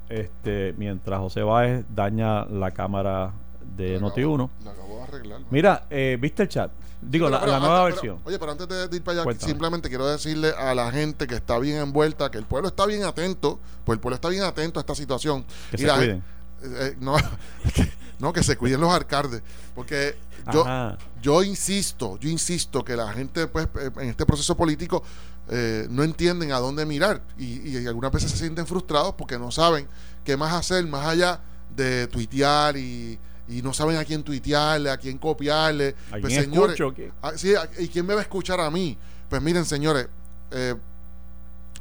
[0.08, 3.32] Este, mientras José Báez daña la cámara
[3.76, 4.50] de La Noti acabo- 1.
[4.64, 5.40] la acabo de arreglar.
[5.50, 6.70] Mira, eh, ¿viste el chat?
[7.02, 8.16] Digo, la, nueva antes- versión.
[8.18, 9.48] pero- oye, pero antes de, de ir para allá, Cuéntame.
[9.50, 13.04] simplemente quiero decirle a la gente que está bien envuelta, que el pueblo está bien
[13.04, 15.44] atento, pues el pueblo está bien atento a esta situación.
[15.70, 16.16] Que Y se la cuiden.
[16.18, 16.22] eh,
[16.62, 17.16] eh, no,
[17.74, 19.42] que, no, que se cuiden los alcaldes.
[19.74, 20.16] Porque
[20.52, 20.98] yo, Ajá.
[21.22, 25.02] yo insisto, yo insisto que la gente, pues, eh, en este proceso político,
[25.48, 27.22] eh, no entienden a dónde mirar.
[27.38, 29.88] Y, y algunas veces se sienten frustrados porque no saben
[30.22, 31.40] qué más hacer más allá
[31.74, 33.18] de tuitear y,
[33.50, 35.94] y no saben a quién tuitearle, a quién copiarle.
[36.08, 36.94] ¿A Pues, quién señores, escucho?
[36.94, 37.12] ¿Qué?
[37.20, 38.96] Ah, sí, ah, ¿y quién me va a escuchar a mí?
[39.28, 40.08] Pues miren, señores,
[40.52, 40.74] eh,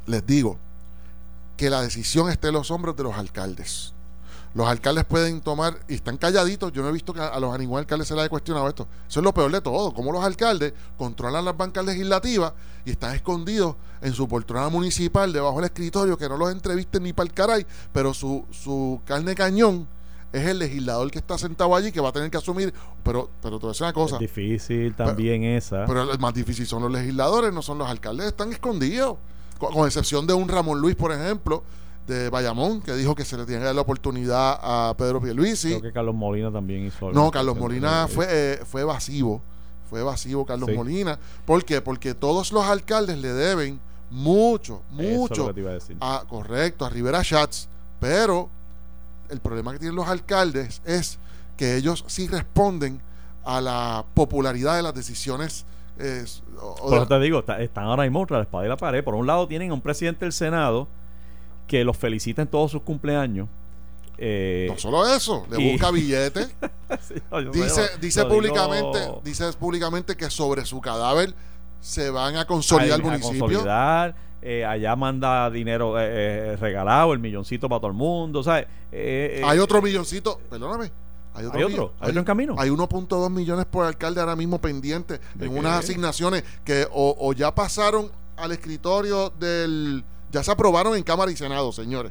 [0.06, 0.58] les digo
[1.56, 3.92] que la decisión esté en los hombros de los alcaldes.
[4.52, 7.54] Los alcaldes pueden tomar, y están calladitos, yo no he visto que a, a los
[7.54, 8.88] a ningún alcalde se le haya cuestionado esto.
[9.08, 12.52] Eso es lo peor de todo, como los alcaldes controlan las bancas legislativas
[12.84, 17.12] y están escondidos en su poltrona municipal, debajo del escritorio, que no los entrevisten ni
[17.12, 19.86] para el caray, pero su, su carne cañón
[20.32, 23.58] es el legislador que está sentado allí, que va a tener que asumir, pero, pero
[23.58, 25.84] te voy a decir una cosa, Es difícil también esa.
[25.86, 29.16] pero el más difícil son los legisladores, no son los alcaldes, están escondidos.
[29.58, 31.62] Con, con excepción de un Ramón Luis, por ejemplo,
[32.06, 35.68] de Bayamón, que dijo que se le tiene que dar la oportunidad a Pedro Pierluisi.
[35.68, 37.20] Creo que Carlos Molina también hizo algo.
[37.20, 39.42] No, Carlos Molina fue, eh, fue evasivo.
[39.90, 40.76] Fue evasivo Carlos Sí.
[40.76, 41.18] Molina.
[41.44, 41.80] ¿Por qué?
[41.82, 45.74] Porque todos los alcaldes le deben mucho, Eso es lo mucho que te iba a
[45.74, 45.96] decir.
[46.00, 47.68] a, correcto, a Rivera Schatz,
[48.00, 48.48] pero
[49.30, 51.18] el problema que tienen los alcaldes es
[51.56, 53.00] que ellos sí responden
[53.44, 55.64] a la popularidad de las decisiones.
[55.98, 56.24] eh,
[56.78, 59.02] Por eso te digo, está- están ahora mismo entre la espada y la pared.
[59.04, 60.88] Por un lado tienen a un presidente del Senado
[61.66, 63.48] que los felicita en todos sus cumpleaños.
[64.18, 66.54] Eh, no solo eso, le y- busca billetes.
[67.08, 71.34] sí, no, dice lo- dice lo digo públicamente, dice públicamente que sobre su cadáver
[71.80, 73.40] se van a consolidar el a- a municipio.
[73.40, 78.42] consolidar, eh, allá manda dinero eh, eh, regalado, el milloncito para todo el mundo.
[78.42, 78.64] ¿sabes?
[78.92, 80.90] Eh, eh, Hay otro milloncito, perdóname.
[81.34, 81.92] Hay otro, ¿Hay otro?
[82.00, 82.54] ¿Hay otro en camino?
[82.58, 85.58] Hay 1.2 millones por alcalde ahora mismo pendientes ¿De en qué?
[85.58, 90.02] unas asignaciones que o, o ya pasaron al escritorio del.
[90.32, 92.10] Ya se aprobaron en Cámara y Senado, señores.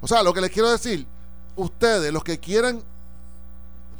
[0.00, 1.06] O sea, lo que les quiero decir,
[1.56, 2.80] ustedes, los que quieran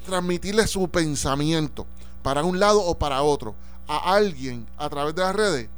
[0.07, 1.87] transmitirle su pensamiento
[2.23, 3.55] para un lado o para otro
[3.89, 5.69] a alguien a través de las redes,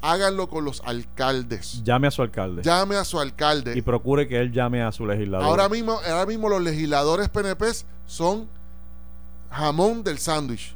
[0.00, 1.82] háganlo con los alcaldes.
[1.84, 3.76] llame a su alcalde Llame a su alcalde.
[3.76, 5.46] y procure que él llame a su legislador.
[5.46, 7.66] Ahora mismo, ahora mismo los legisladores PNP
[8.06, 8.48] son
[9.50, 10.74] jamón del sándwich.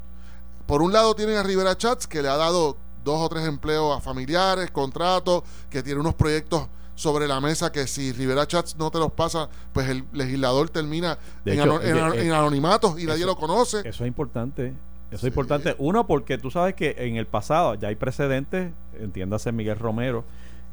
[0.67, 3.97] Por un lado tienen a Rivera Chats, que le ha dado dos o tres empleos
[3.97, 8.91] a familiares, contratos, que tiene unos proyectos sobre la mesa que si Rivera Chats no
[8.91, 12.33] te los pasa, pues el legislador termina De en, hecho, ano- en, eh, eh, en
[12.33, 13.79] anonimato y nadie lo conoce.
[13.81, 14.73] Eso es importante.
[15.13, 15.27] Eso Sí.
[15.27, 15.75] es importante.
[15.79, 20.25] Uno, porque tú sabes que en el pasado ya hay precedentes, entiéndase Miguel Romero,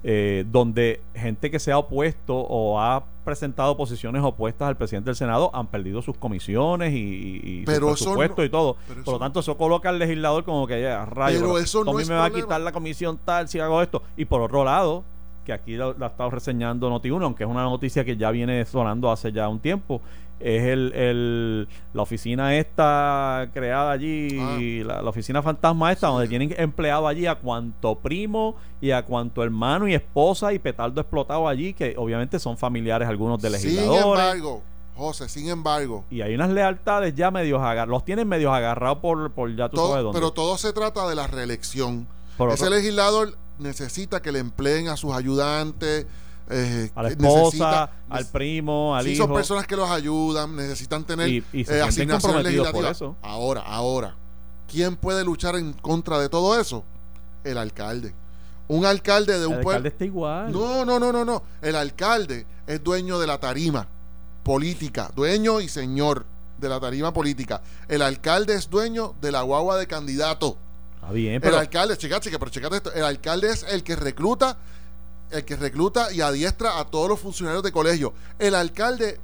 [0.02, 5.17] eh, donde gente que se ha opuesto o ha presentado posiciones opuestas al presidente del
[5.17, 8.78] Senado han perdido sus comisiones y, y, Pero su presupuesto no- y todo.
[9.04, 12.04] Por lo tanto, eso coloca al legislador como que ya, rayo, Pero eso no Tommy
[12.04, 14.02] es me va a quitar la comisión tal si hago esto.
[14.15, 15.04] Y por otro lado,
[15.45, 19.12] que aquí la ha estado reseñando Noti1, aunque es una noticia que ya viene sonando
[19.12, 19.99] hace ya un tiempo,
[20.39, 24.58] es el, el- la oficina esta creada allí, Ah.
[24.86, 26.13] la, la oficina fantasma esta, Sí.
[26.13, 31.02] donde tienen empleado allí a cuanto primo y a cuanto hermano y esposa y petardo
[31.02, 34.04] explotado allí, que obviamente son familiares algunos de Sin legisladores.
[34.23, 34.62] embargo,
[34.95, 39.32] José, sin embargo, y hay unas lealtades ya medios agarrados, los tienen medios agarrados por,
[39.32, 40.17] por ya tú sabes todo, dónde.
[40.19, 42.06] pero todo se trata de la reelección.
[42.38, 46.06] Por Ese otro- legislador necesita que le empleen a sus ayudantes.
[46.50, 49.26] Eh, a la esposa, necesita- al primo, al Sí, hijo.
[49.26, 52.92] son personas que los ayudan, necesitan tener Y- y se eh, asignaciones legislativas.
[52.98, 53.16] eso.
[53.22, 54.16] Ahora, ahora,
[54.68, 56.84] ¿quién puede luchar en contra de todo eso?
[57.44, 58.14] El alcalde.
[58.68, 59.70] Un alcalde de un el pueblo.
[59.78, 60.52] alcalde está igual.
[60.52, 61.44] No, no, no, no, no.
[61.62, 63.88] El alcalde es dueño de la tarima
[64.44, 66.26] política, dueño y señor
[66.58, 67.62] de la tarima política.
[67.88, 70.58] El alcalde es dueño de la guagua de candidato.
[70.96, 72.94] Está bien, El pero alcalde, chica, chica, pero checate esto.
[72.94, 74.58] El alcalde es el que recluta,
[75.32, 78.13] el que recluta y adiestra a todos los funcionarios de colegio.
[78.39, 79.20] El alcalde,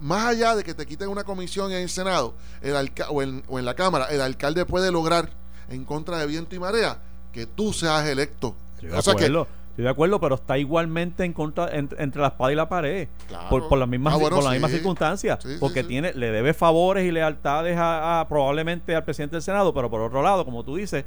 [0.00, 3.42] más allá de que te quiten una comisión en el Senado el alca- o, en,
[3.48, 5.30] o en la Cámara, el alcalde puede lograr,
[5.68, 6.98] en contra de viento y marea,
[7.32, 8.54] que tú seas electo.
[8.74, 11.88] Estoy de O sea que- acuerdo, estoy de acuerdo, pero está igualmente en contra en-
[11.98, 13.08] entre la espada y la pared.
[13.28, 13.48] Claro.
[13.48, 14.56] Por, por las mismas, Ah, bueno, por las sí.
[14.56, 15.38] mismas circunstancias.
[15.42, 15.88] Sí, porque sí.
[15.88, 20.00] tiene, le debe favores y lealtades a, a- probablemente al presidente del Senado, pero por
[20.00, 21.04] otro lado, como tú dices,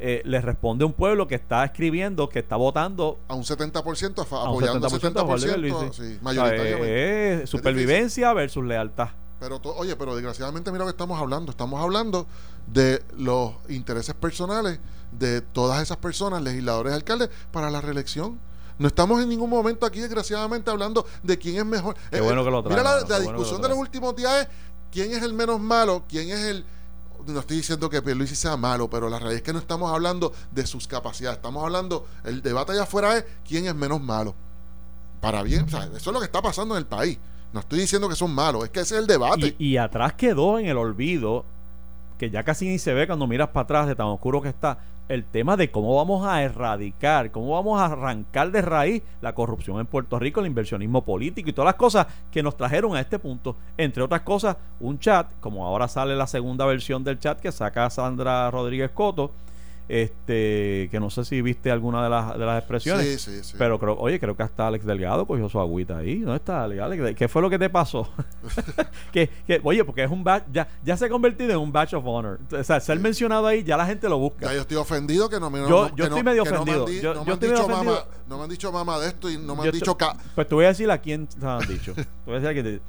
[0.00, 4.50] eh, le responde un pueblo que está escribiendo, que está votando A un 70% a
[4.50, 6.02] un apoyando 70% a favor de 70%, Pierluisi.
[6.02, 7.42] sí, mayoritariamente.
[7.42, 9.08] es supervivencia versus lealtad.
[9.38, 11.50] Pero, to- oye, pero desgraciadamente mira lo que estamos hablando.
[11.50, 12.26] Estamos hablando
[12.66, 14.78] de los intereses personales
[15.12, 18.38] de todas esas personas, legisladores, alcaldes, para la reelección.
[18.78, 21.96] No estamos en ningún momento aquí, desgraciadamente, hablando de quién es mejor.
[22.10, 24.48] Eh, Qué bueno que lo Mira la, bueno discusión de los últimos días es
[24.90, 26.64] quién es el menos malo, quién es el...
[27.26, 30.32] No estoy diciendo que Pierluisi sea malo, pero la realidad es que no estamos hablando
[30.50, 31.38] de sus capacidades.
[31.38, 34.34] Estamos hablando, el debate allá afuera es quién es menos malo.
[35.20, 37.18] Para bien, o sea, eso es lo que está pasando en el país.
[37.52, 39.56] No estoy diciendo que son malos, es que ese es el debate.
[39.58, 41.44] Y, y atrás quedó en el olvido,
[42.20, 44.76] que ya casi ni se ve cuando miras para atrás de tan oscuro que está,
[45.08, 49.80] el tema de cómo vamos a erradicar, cómo vamos a arrancar de raíz la corrupción
[49.80, 53.18] en Puerto Rico, el inversionismo político y todas las cosas que nos trajeron a este
[53.18, 53.56] punto.
[53.78, 57.88] Entre otras cosas, un chat, como ahora sale la segunda versión del chat que saca
[57.88, 59.32] Sandra Rodríguez Coto,
[59.90, 63.04] este que no sé si viste alguna de las, de las expresiones.
[63.20, 63.54] Sí, sí, sí.
[63.58, 66.20] Pero creo, oye, creo que hasta Alex Delgado cogió su agüita ahí.
[66.20, 66.80] ¿Dónde está Alex?
[66.80, 68.08] Alex, ¿Qué fue lo que te pasó?
[69.12, 71.94] que, que, oye, porque es un batch, ya, ya se ha convertido en un batch
[71.94, 72.38] of honor.
[72.52, 74.46] O sea, ser mencionado ahí, ya la gente lo busca.
[74.46, 76.86] Ya yo estoy ofendido que no me Yo- yo estoy no- medio ofendido.
[77.14, 79.62] no me han dicho mamá, no me han dicho mamá de esto y no me
[79.64, 81.94] Yo han dicho ca- Pues te voy a decir a quién te han dicho.
[81.94, 82.82] te voy a decir a quién te-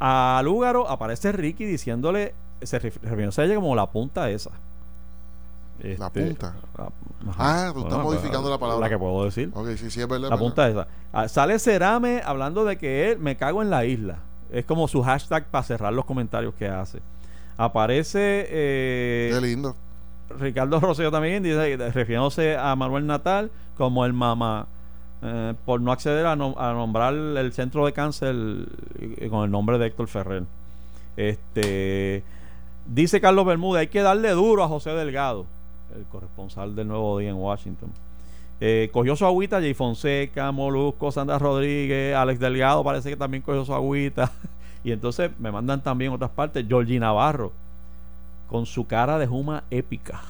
[0.00, 4.50] A Lúgaro aparece Ricky diciéndole, se ref- refiriéndose a ella como la punta esa.
[5.82, 6.56] La Este, punta.
[6.76, 6.88] la-
[7.38, 8.80] Ah, tú estás modificando la palabra.
[8.86, 9.50] La que puedo decir.
[9.54, 10.28] Ok, sí, sí, es verdad.
[10.28, 10.88] La es punta verdad.
[10.88, 11.18] esa.
[11.20, 14.18] Ah, sale Cerame hablando de que él me cago en la isla.
[14.50, 17.00] Es como su hashtag para cerrar los comentarios que hace.
[17.56, 19.76] Aparece eh, Qué lindo.
[20.38, 24.66] Ricardo Rosselló también, dice, refiriéndose a Manuel Natal como el mamá
[25.22, 28.34] eh, por no acceder a, nom- a nombrar el centro de cáncer
[29.00, 30.44] eh, con el nombre de Héctor Ferrer.
[31.16, 32.22] Este
[32.86, 35.46] dice Carlos Bermúdez, hay que darle duro a José Delgado,
[35.96, 37.90] el corresponsal del Nuevo Día en Washington.
[38.60, 43.64] Eh, cogió su agüita Jay Fonseca, Molusco, Sandra Rodríguez, Alex Delgado parece que también cogió
[43.64, 44.32] su agüita.
[44.84, 47.52] y entonces me mandan también otras partes, Georgie Navarro,
[48.48, 50.20] con su cara de Juma épica,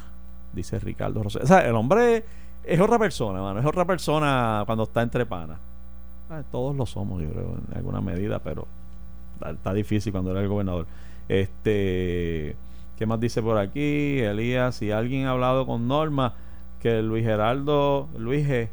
[0.53, 1.40] dice Ricardo Rosé.
[1.42, 2.25] O sea, el hombre
[2.64, 5.59] es otra persona, mano, es otra persona cuando está entre panas.
[6.31, 8.66] Ah, Todos lo somos, yo creo, en alguna medida, pero
[9.47, 10.87] está, difícil cuando eres el gobernador.
[11.29, 12.57] Este,
[12.99, 14.19] ¿qué más dice por aquí?
[14.19, 16.35] Elías, si alguien ha hablado con Norma,
[16.81, 18.69] que Luis Geraldo, Luis G,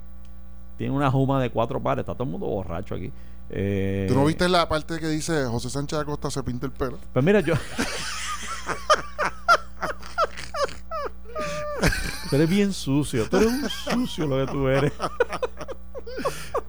[0.78, 3.12] tiene una juma de cuatro pares, está todo el mundo borracho aquí.
[3.52, 6.98] Eh, ¿Tú no viste la parte que dice José Sánchez Acosta se pinta el pelo?
[7.14, 7.54] Pues mira, yo.
[12.30, 13.30] tú eres bien sucio.
[13.30, 14.92] Tú eres un sucio lo que tú eres.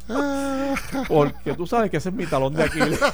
[1.09, 3.01] Porque tú sabes que ese es mi talón de Aquiles.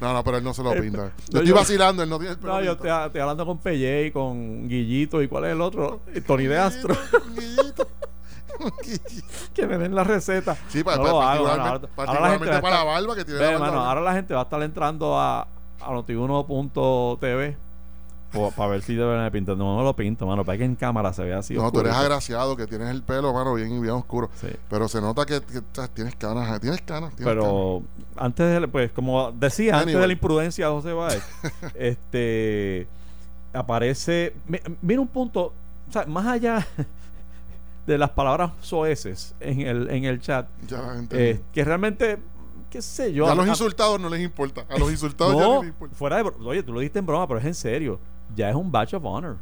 [0.00, 0.98] No, no, pero él no se lo pinta.
[0.98, 3.44] no, Yo estoy yo- vacilando, él no tiene el pelo No, yo estoy, estoy hablando
[3.46, 5.20] con Pelle y con Guillito.
[5.22, 6.00] ¿Y cuál es el otro?
[6.14, 6.94] Y Tony de Astro.
[7.34, 7.88] Guillito,
[9.54, 10.56] que me den la receta.
[10.68, 11.44] Sí, pa- No pa- lo hago,
[11.94, 12.06] particularmente, mano.
[12.06, 13.88] Ahora- ahora la para la estar- barba que tiene Ve, la barba mano, larga.
[13.90, 15.42] ahora la gente va a estar entrando a,
[15.80, 17.56] a notiuno.tv
[18.56, 19.56] para ver si deben de pintar.
[19.56, 20.44] No, no lo pinto, mano.
[20.44, 21.54] Para que en cámara se vea así.
[21.54, 24.30] No, tú eres agraciado, que tienes el pelo, mano, bien, bien oscuro.
[24.40, 24.48] Sí.
[24.68, 25.40] Pero se nota que,
[25.94, 26.82] tienes canas, tienes canas.
[26.82, 27.12] Tienes canas.
[27.16, 27.82] Pero
[28.16, 31.22] antes de, pues, como decía, antes de la imprudencia de José Báez,
[31.74, 32.86] este
[33.52, 34.34] aparece.
[34.46, 35.52] mi- Mira un punto,
[35.88, 36.66] o sea, más allá
[37.86, 42.18] de las palabras soeces en el, en el chat, Ya eh, que realmente,
[42.70, 43.24] qué sé yo.
[43.24, 44.64] Ya a a- los insultados no les importa.
[44.68, 45.96] A los insultados ya no, no les importa.
[45.96, 47.98] fuera de oye, tú lo diste en broma, pero es en serio.
[48.36, 49.36] Ya es un badge of honor.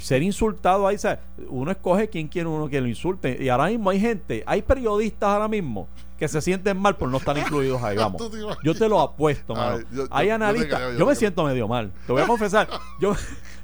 [0.00, 3.38] Ser insultado ahí, sea, uno escoge quién quiere uno que lo insulte.
[3.42, 5.86] Y ahora mismo hay gente, hay periodistas ahora mismo
[6.18, 8.20] que se sienten mal por no estar incluidos ahí, vamos.
[8.64, 9.76] Yo te lo apuesto, mano.
[9.78, 10.80] Ay, yo- yo- hay yo analistas.
[10.80, 11.92] Yo, yo me siento medio mal.
[12.06, 12.68] Te voy a confesar.
[13.00, 13.14] yo,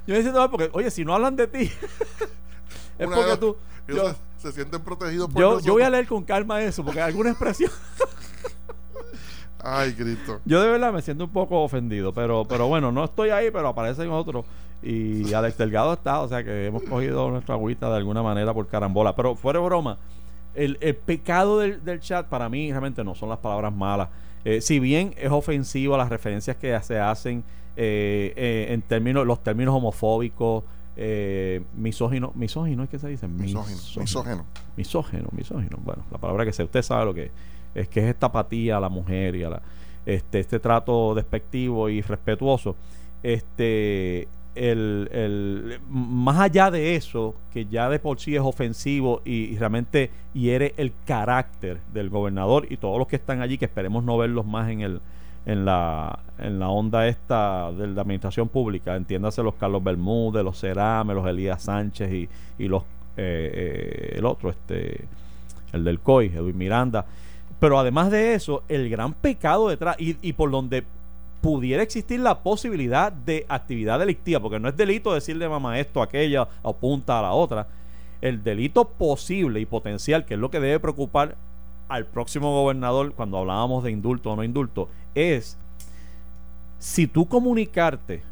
[0.06, 1.60] yo me siento mal porque, oye, si no hablan de ti,
[2.98, 3.56] es porque tú.
[3.88, 6.84] ellos Yo, se, se sienten protegidos por yo, yo voy a leer con calma eso,
[6.84, 7.70] porque alguna expresión.
[9.62, 10.40] Ay, Cristo.
[10.44, 13.68] Yo de verdad me siento un poco ofendido, pero, pero bueno, no estoy ahí, pero
[13.68, 14.44] aparecen otros.
[14.82, 18.68] Y Alex Delgado está, o sea que hemos cogido nuestra agüita de alguna manera por
[18.68, 19.16] carambola.
[19.16, 19.98] Pero fuera de broma,
[20.54, 24.08] el, el pecado del, del chat para mí realmente no son las palabras malas.
[24.44, 27.42] Eh, si bien es ofensivo las referencias que se hacen
[27.76, 30.64] eh, eh, en términos, los términos homofóbicos,
[30.96, 33.78] eh, misógino, misógino es que se dice, Misógino.
[34.00, 34.44] Misógeno.
[34.76, 35.76] misógeno, misógino.
[35.84, 37.30] Bueno, la palabra que sé, usted sabe lo que es.
[37.74, 39.62] Es que es esta apatía a la mujer y a la,
[40.06, 42.76] este, este trato despectivo y respetuoso.
[43.22, 49.44] Este, el, el, más allá de eso, que ya de por sí es ofensivo y,
[49.44, 54.02] y realmente hiere el carácter del gobernador y todos los que están allí, que esperemos
[54.04, 55.00] no verlos más en el
[55.46, 60.60] en la, en la onda esta de la administración pública, entiéndase los Carlos Bermúdez, los
[60.60, 62.82] Cerame, los Elías Sánchez y, y los
[63.16, 65.06] eh, el otro, este,
[65.72, 67.06] el del COI, Edwin Miranda.
[67.60, 70.84] Pero además de eso, el gran pecado detrás, y, y por donde
[71.40, 76.48] pudiera existir la posibilidad de actividad delictiva, porque no es delito decirle mamá esto, aquella,
[76.62, 77.66] o punta a la otra.
[78.20, 81.36] El delito posible y potencial, que es lo que debe preocupar
[81.88, 85.56] al próximo gobernador cuando hablábamos de indulto o no indulto, es
[86.78, 88.22] si tú comunicarte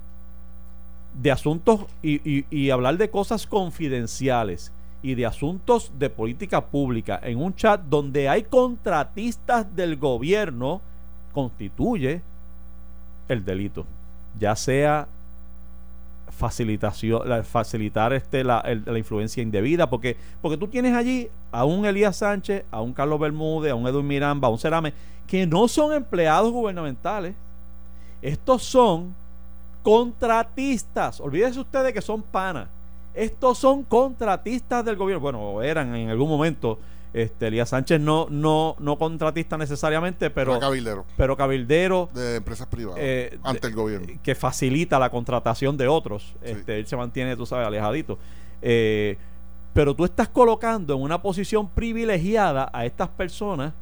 [1.21, 4.71] de asuntos y, y, hablar de cosas confidenciales
[5.07, 10.81] y de asuntos de política pública en un chat donde hay contratistas del gobierno,
[11.33, 12.23] constituye
[13.29, 13.87] el delito,
[14.37, 15.07] ya sea
[16.29, 22.17] facilitación, facilitar este, la, la, influencia indebida, porque, porque tú tienes allí a un Elías
[22.17, 24.93] Sánchez, a un Carlos Bermúdez, a un Edwin Miranda, a un Cerame,
[25.29, 27.37] que no son empleados gubernamentales,
[28.21, 29.15] estos son
[29.85, 32.67] contratistas, olvídense ustedes que son panas,
[33.17, 36.79] estos son contratistas del gobierno, bueno, eran en algún momento
[37.17, 41.07] este, Elías Sánchez no, no, no contratista necesariamente, pero, cabildero.
[41.17, 42.11] Pero cabildero.
[42.13, 42.99] De empresas privadas.
[43.01, 44.07] Eh, ante el gobierno.
[44.23, 46.37] Que facilita la contratación de otros.
[46.43, 48.19] Este, él se mantiene, tú sabes, alejadito.
[48.61, 49.17] Eh,
[49.73, 53.73] pero tú estás colocando en una posición privilegiada a estas personas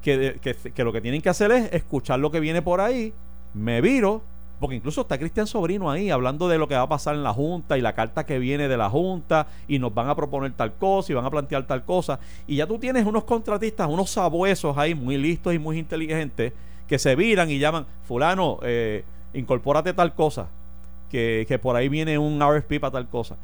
[0.00, 3.12] que, que, que lo que tienen que hacer es escuchar lo que viene por ahí.
[3.52, 4.22] Me viro,
[4.60, 7.32] porque incluso está Cristian Sobrino ahí hablando de lo que va a pasar en la
[7.32, 10.74] Junta y la carta que viene de la Junta y nos van a proponer tal
[10.74, 12.18] cosa y van a plantear tal cosa.
[12.46, 16.52] Y ya tú tienes unos contratistas, unos sabuesos ahí muy listos y muy inteligentes
[16.86, 19.04] que se viran y llaman, fulano, eh,
[19.34, 20.48] incorpórate tal cosa
[21.10, 23.36] que, por ahí viene un RFP para tal cosa.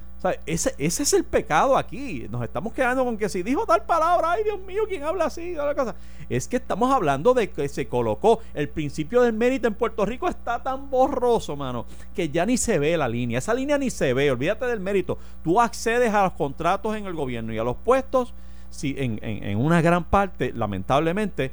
[0.46, 2.26] ese, ese es el pecado aquí.
[2.30, 5.54] Nos estamos quedando con que si dijo tal palabra, ay Dios mío, ¿quién habla así?
[5.76, 5.94] Cosa?
[6.28, 10.28] Es que estamos hablando de que se colocó el principio del mérito en Puerto Rico
[10.28, 13.38] está tan borroso, mano, que ya ni se ve la línea.
[13.38, 14.30] Esa línea ni se ve.
[14.30, 15.18] Olvídate del mérito.
[15.42, 18.34] Tú accedes a los contratos en el gobierno y a los puestos,
[18.70, 21.52] si en, en, en una gran parte, lamentablemente,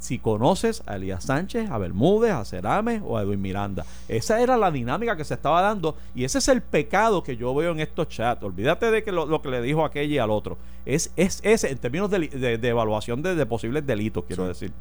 [0.00, 3.84] si conoces a Elías Sánchez, a Bermúdez, a Cerame o a Edwin Miranda.
[4.08, 7.54] Esa era la dinámica que se estaba dando y ese es el pecado que yo
[7.54, 8.42] veo en estos chats.
[8.42, 10.56] Olvídate de que lo, que le dijo aquel y al otro.
[10.86, 14.72] Es, es ese en términos de, evaluación de, posibles delitos, quiero decir.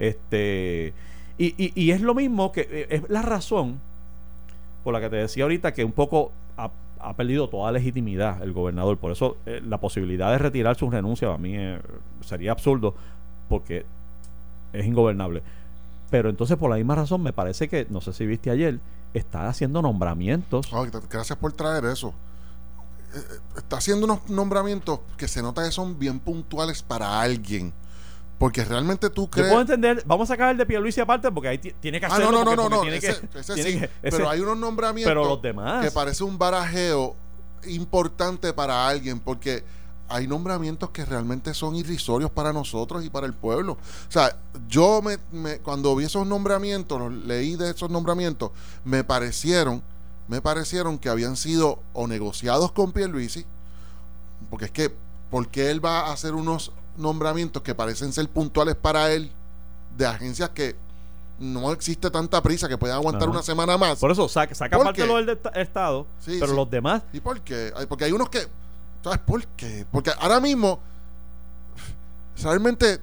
[0.00, 0.92] Este,
[1.38, 3.80] y, es lo mismo que eh, es la razón
[4.82, 6.70] por la que te decía ahorita que un poco ha,
[7.14, 8.96] perdido toda legitimidad el gobernador.
[8.98, 11.78] Por eso eh, la posibilidad de retirar su renuncia a mí eh,
[12.20, 12.96] sería absurdo
[13.48, 13.84] porque
[14.78, 15.42] es ingobernable.
[16.10, 18.78] Pero entonces, por la misma razón, me parece que, no sé si viste ayer,
[19.14, 20.68] está haciendo nombramientos.
[21.10, 22.14] gracias por traer eso.
[23.14, 27.72] Eh, eh, está haciendo unos nombramientos que se nota que son bien puntuales para alguien.
[28.38, 29.48] Porque realmente tú crees.
[29.48, 32.10] Yo puedo entender, vamos a sacar el de Pierluisi aparte porque ahí tiene que ah,
[32.10, 32.32] hacerlo.
[32.32, 35.82] no, no, no, no, ese, pero hay unos nombramientos pero los demás.
[35.82, 37.16] que parece un barajeo
[37.66, 39.64] importante para alguien porque
[40.08, 43.72] hay nombramientos que realmente son irrisorios para nosotros y para el pueblo.
[43.72, 44.38] O sea,
[44.68, 48.50] yo me, cuando vi esos nombramientos, leí de esos nombramientos,
[48.84, 49.82] me parecieron,
[50.28, 53.44] me parecieron que habían sido o negociados con Pierluisi,
[54.50, 54.94] porque es que,
[55.30, 59.32] ¿por qué él va a hacer unos nombramientos que parecen ser puntuales para él
[59.96, 60.76] de agencias que
[61.38, 63.98] no existe tanta prisa que puedan aguantar una semana más?
[63.98, 67.02] Por eso saca, saca parte lo del Estado, pero los demás...
[67.12, 67.72] ¿Y por qué?
[67.88, 68.46] Porque hay unos que
[69.06, 69.86] ¿Sabes por qué?
[69.92, 70.80] Porque ahora mismo,
[72.42, 72.98] realmente,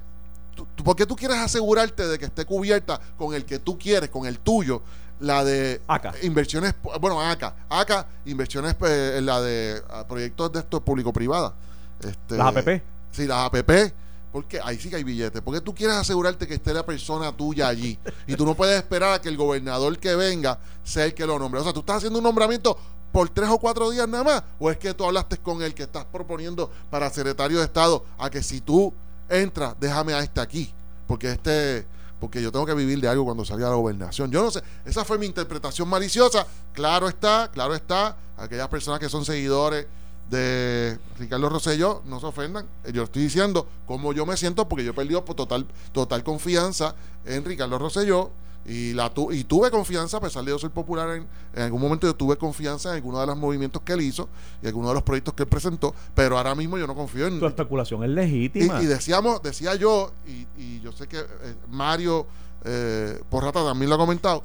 [0.84, 4.26] ¿por qué tú quieres asegurarte de que esté cubierta con el que tú quieres, con
[4.26, 4.82] el tuyo?
[5.20, 5.80] La de
[6.20, 11.54] inversiones, bueno, ACA, ACA, inversiones, eh, la de proyectos de estos público-privada.
[12.00, 12.82] Este, las APP.
[13.10, 13.94] Sí, las APP.
[14.30, 15.40] Porque ahí sí que hay billetes.
[15.40, 17.98] Porque tú quieres asegurarte que esté la persona tuya allí.
[18.26, 21.38] y tú no puedes esperar a que el gobernador que venga sea el que lo
[21.38, 21.62] nombre.
[21.62, 22.76] O sea, tú estás haciendo un nombramiento
[23.14, 24.42] por tres o cuatro días nada más?
[24.58, 28.28] ¿O es que tú hablaste con el que estás proponiendo para secretario de Estado a
[28.28, 28.92] que si tú
[29.28, 30.74] entras, déjame a este aquí?
[31.06, 31.86] Porque este
[32.18, 34.32] porque yo tengo que vivir de algo cuando salga a la gobernación.
[34.32, 36.44] Yo no sé, esa fue mi interpretación maliciosa.
[36.72, 39.86] Claro está, claro está, aquellas personas que son seguidores
[40.28, 42.66] de Ricardo Rosselló, no se ofendan.
[42.92, 47.44] Yo estoy diciendo cómo yo me siento porque yo he perdido total, total confianza en
[47.44, 48.32] Ricardo Rosselló
[48.66, 51.80] y, la tu, y tuve confianza, a pesar de yo soy popular, en, en, algún
[51.80, 54.28] momento yo tuve confianza en algunos de los movimientos que él hizo
[54.62, 57.38] y algunos de los proyectos que él presentó, pero ahora mismo yo no confío en...
[57.38, 58.82] Tu especulación es legítima.
[58.82, 62.26] Y, decíamos, decía yo, y, y yo sé que eh, Mario
[62.64, 64.42] eh, Porrata también lo ha comentado,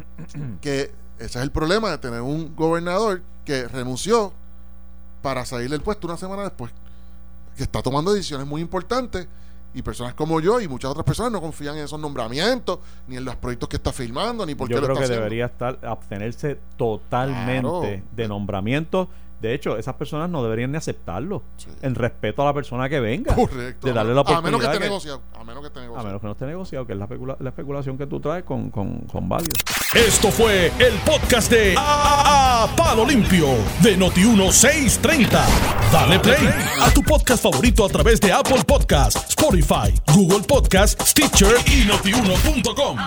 [0.62, 4.32] que ese es el problema de tener un gobernador que renunció
[5.20, 6.72] para salir del puesto una semana después,
[7.56, 9.28] que está tomando decisiones muy importantes
[9.74, 13.24] y personas como yo y muchas otras personas no confían en esos nombramientos, ni en
[13.24, 18.02] los proyectos que está firmando, ni por yo qué creo que debería estar abstenerse totalmente
[18.12, 19.08] de nombramientos
[19.40, 21.42] De hecho, esas personas no deberían ni aceptarlo.
[21.56, 21.68] Sí.
[21.82, 23.34] En respeto a la persona que venga.
[23.34, 23.86] Correcto.
[23.86, 24.42] De darle la a oportunidad.
[24.50, 25.22] menos que esté que- negociado.
[25.38, 26.06] A menos que esté a negociado.
[26.06, 28.70] menos que no esté negociado, que es la, especula- la especulación que tú traes con,
[28.70, 29.54] con, con válido.
[29.94, 33.46] Esto fue el podcast de A, A- Palo Limpio
[33.82, 35.28] de Noti1630.
[35.92, 36.48] Dale play
[36.80, 42.98] a tu podcast favorito a través de Apple Podcasts, Spotify, Google Podcasts, Stitcher y notiuno.com.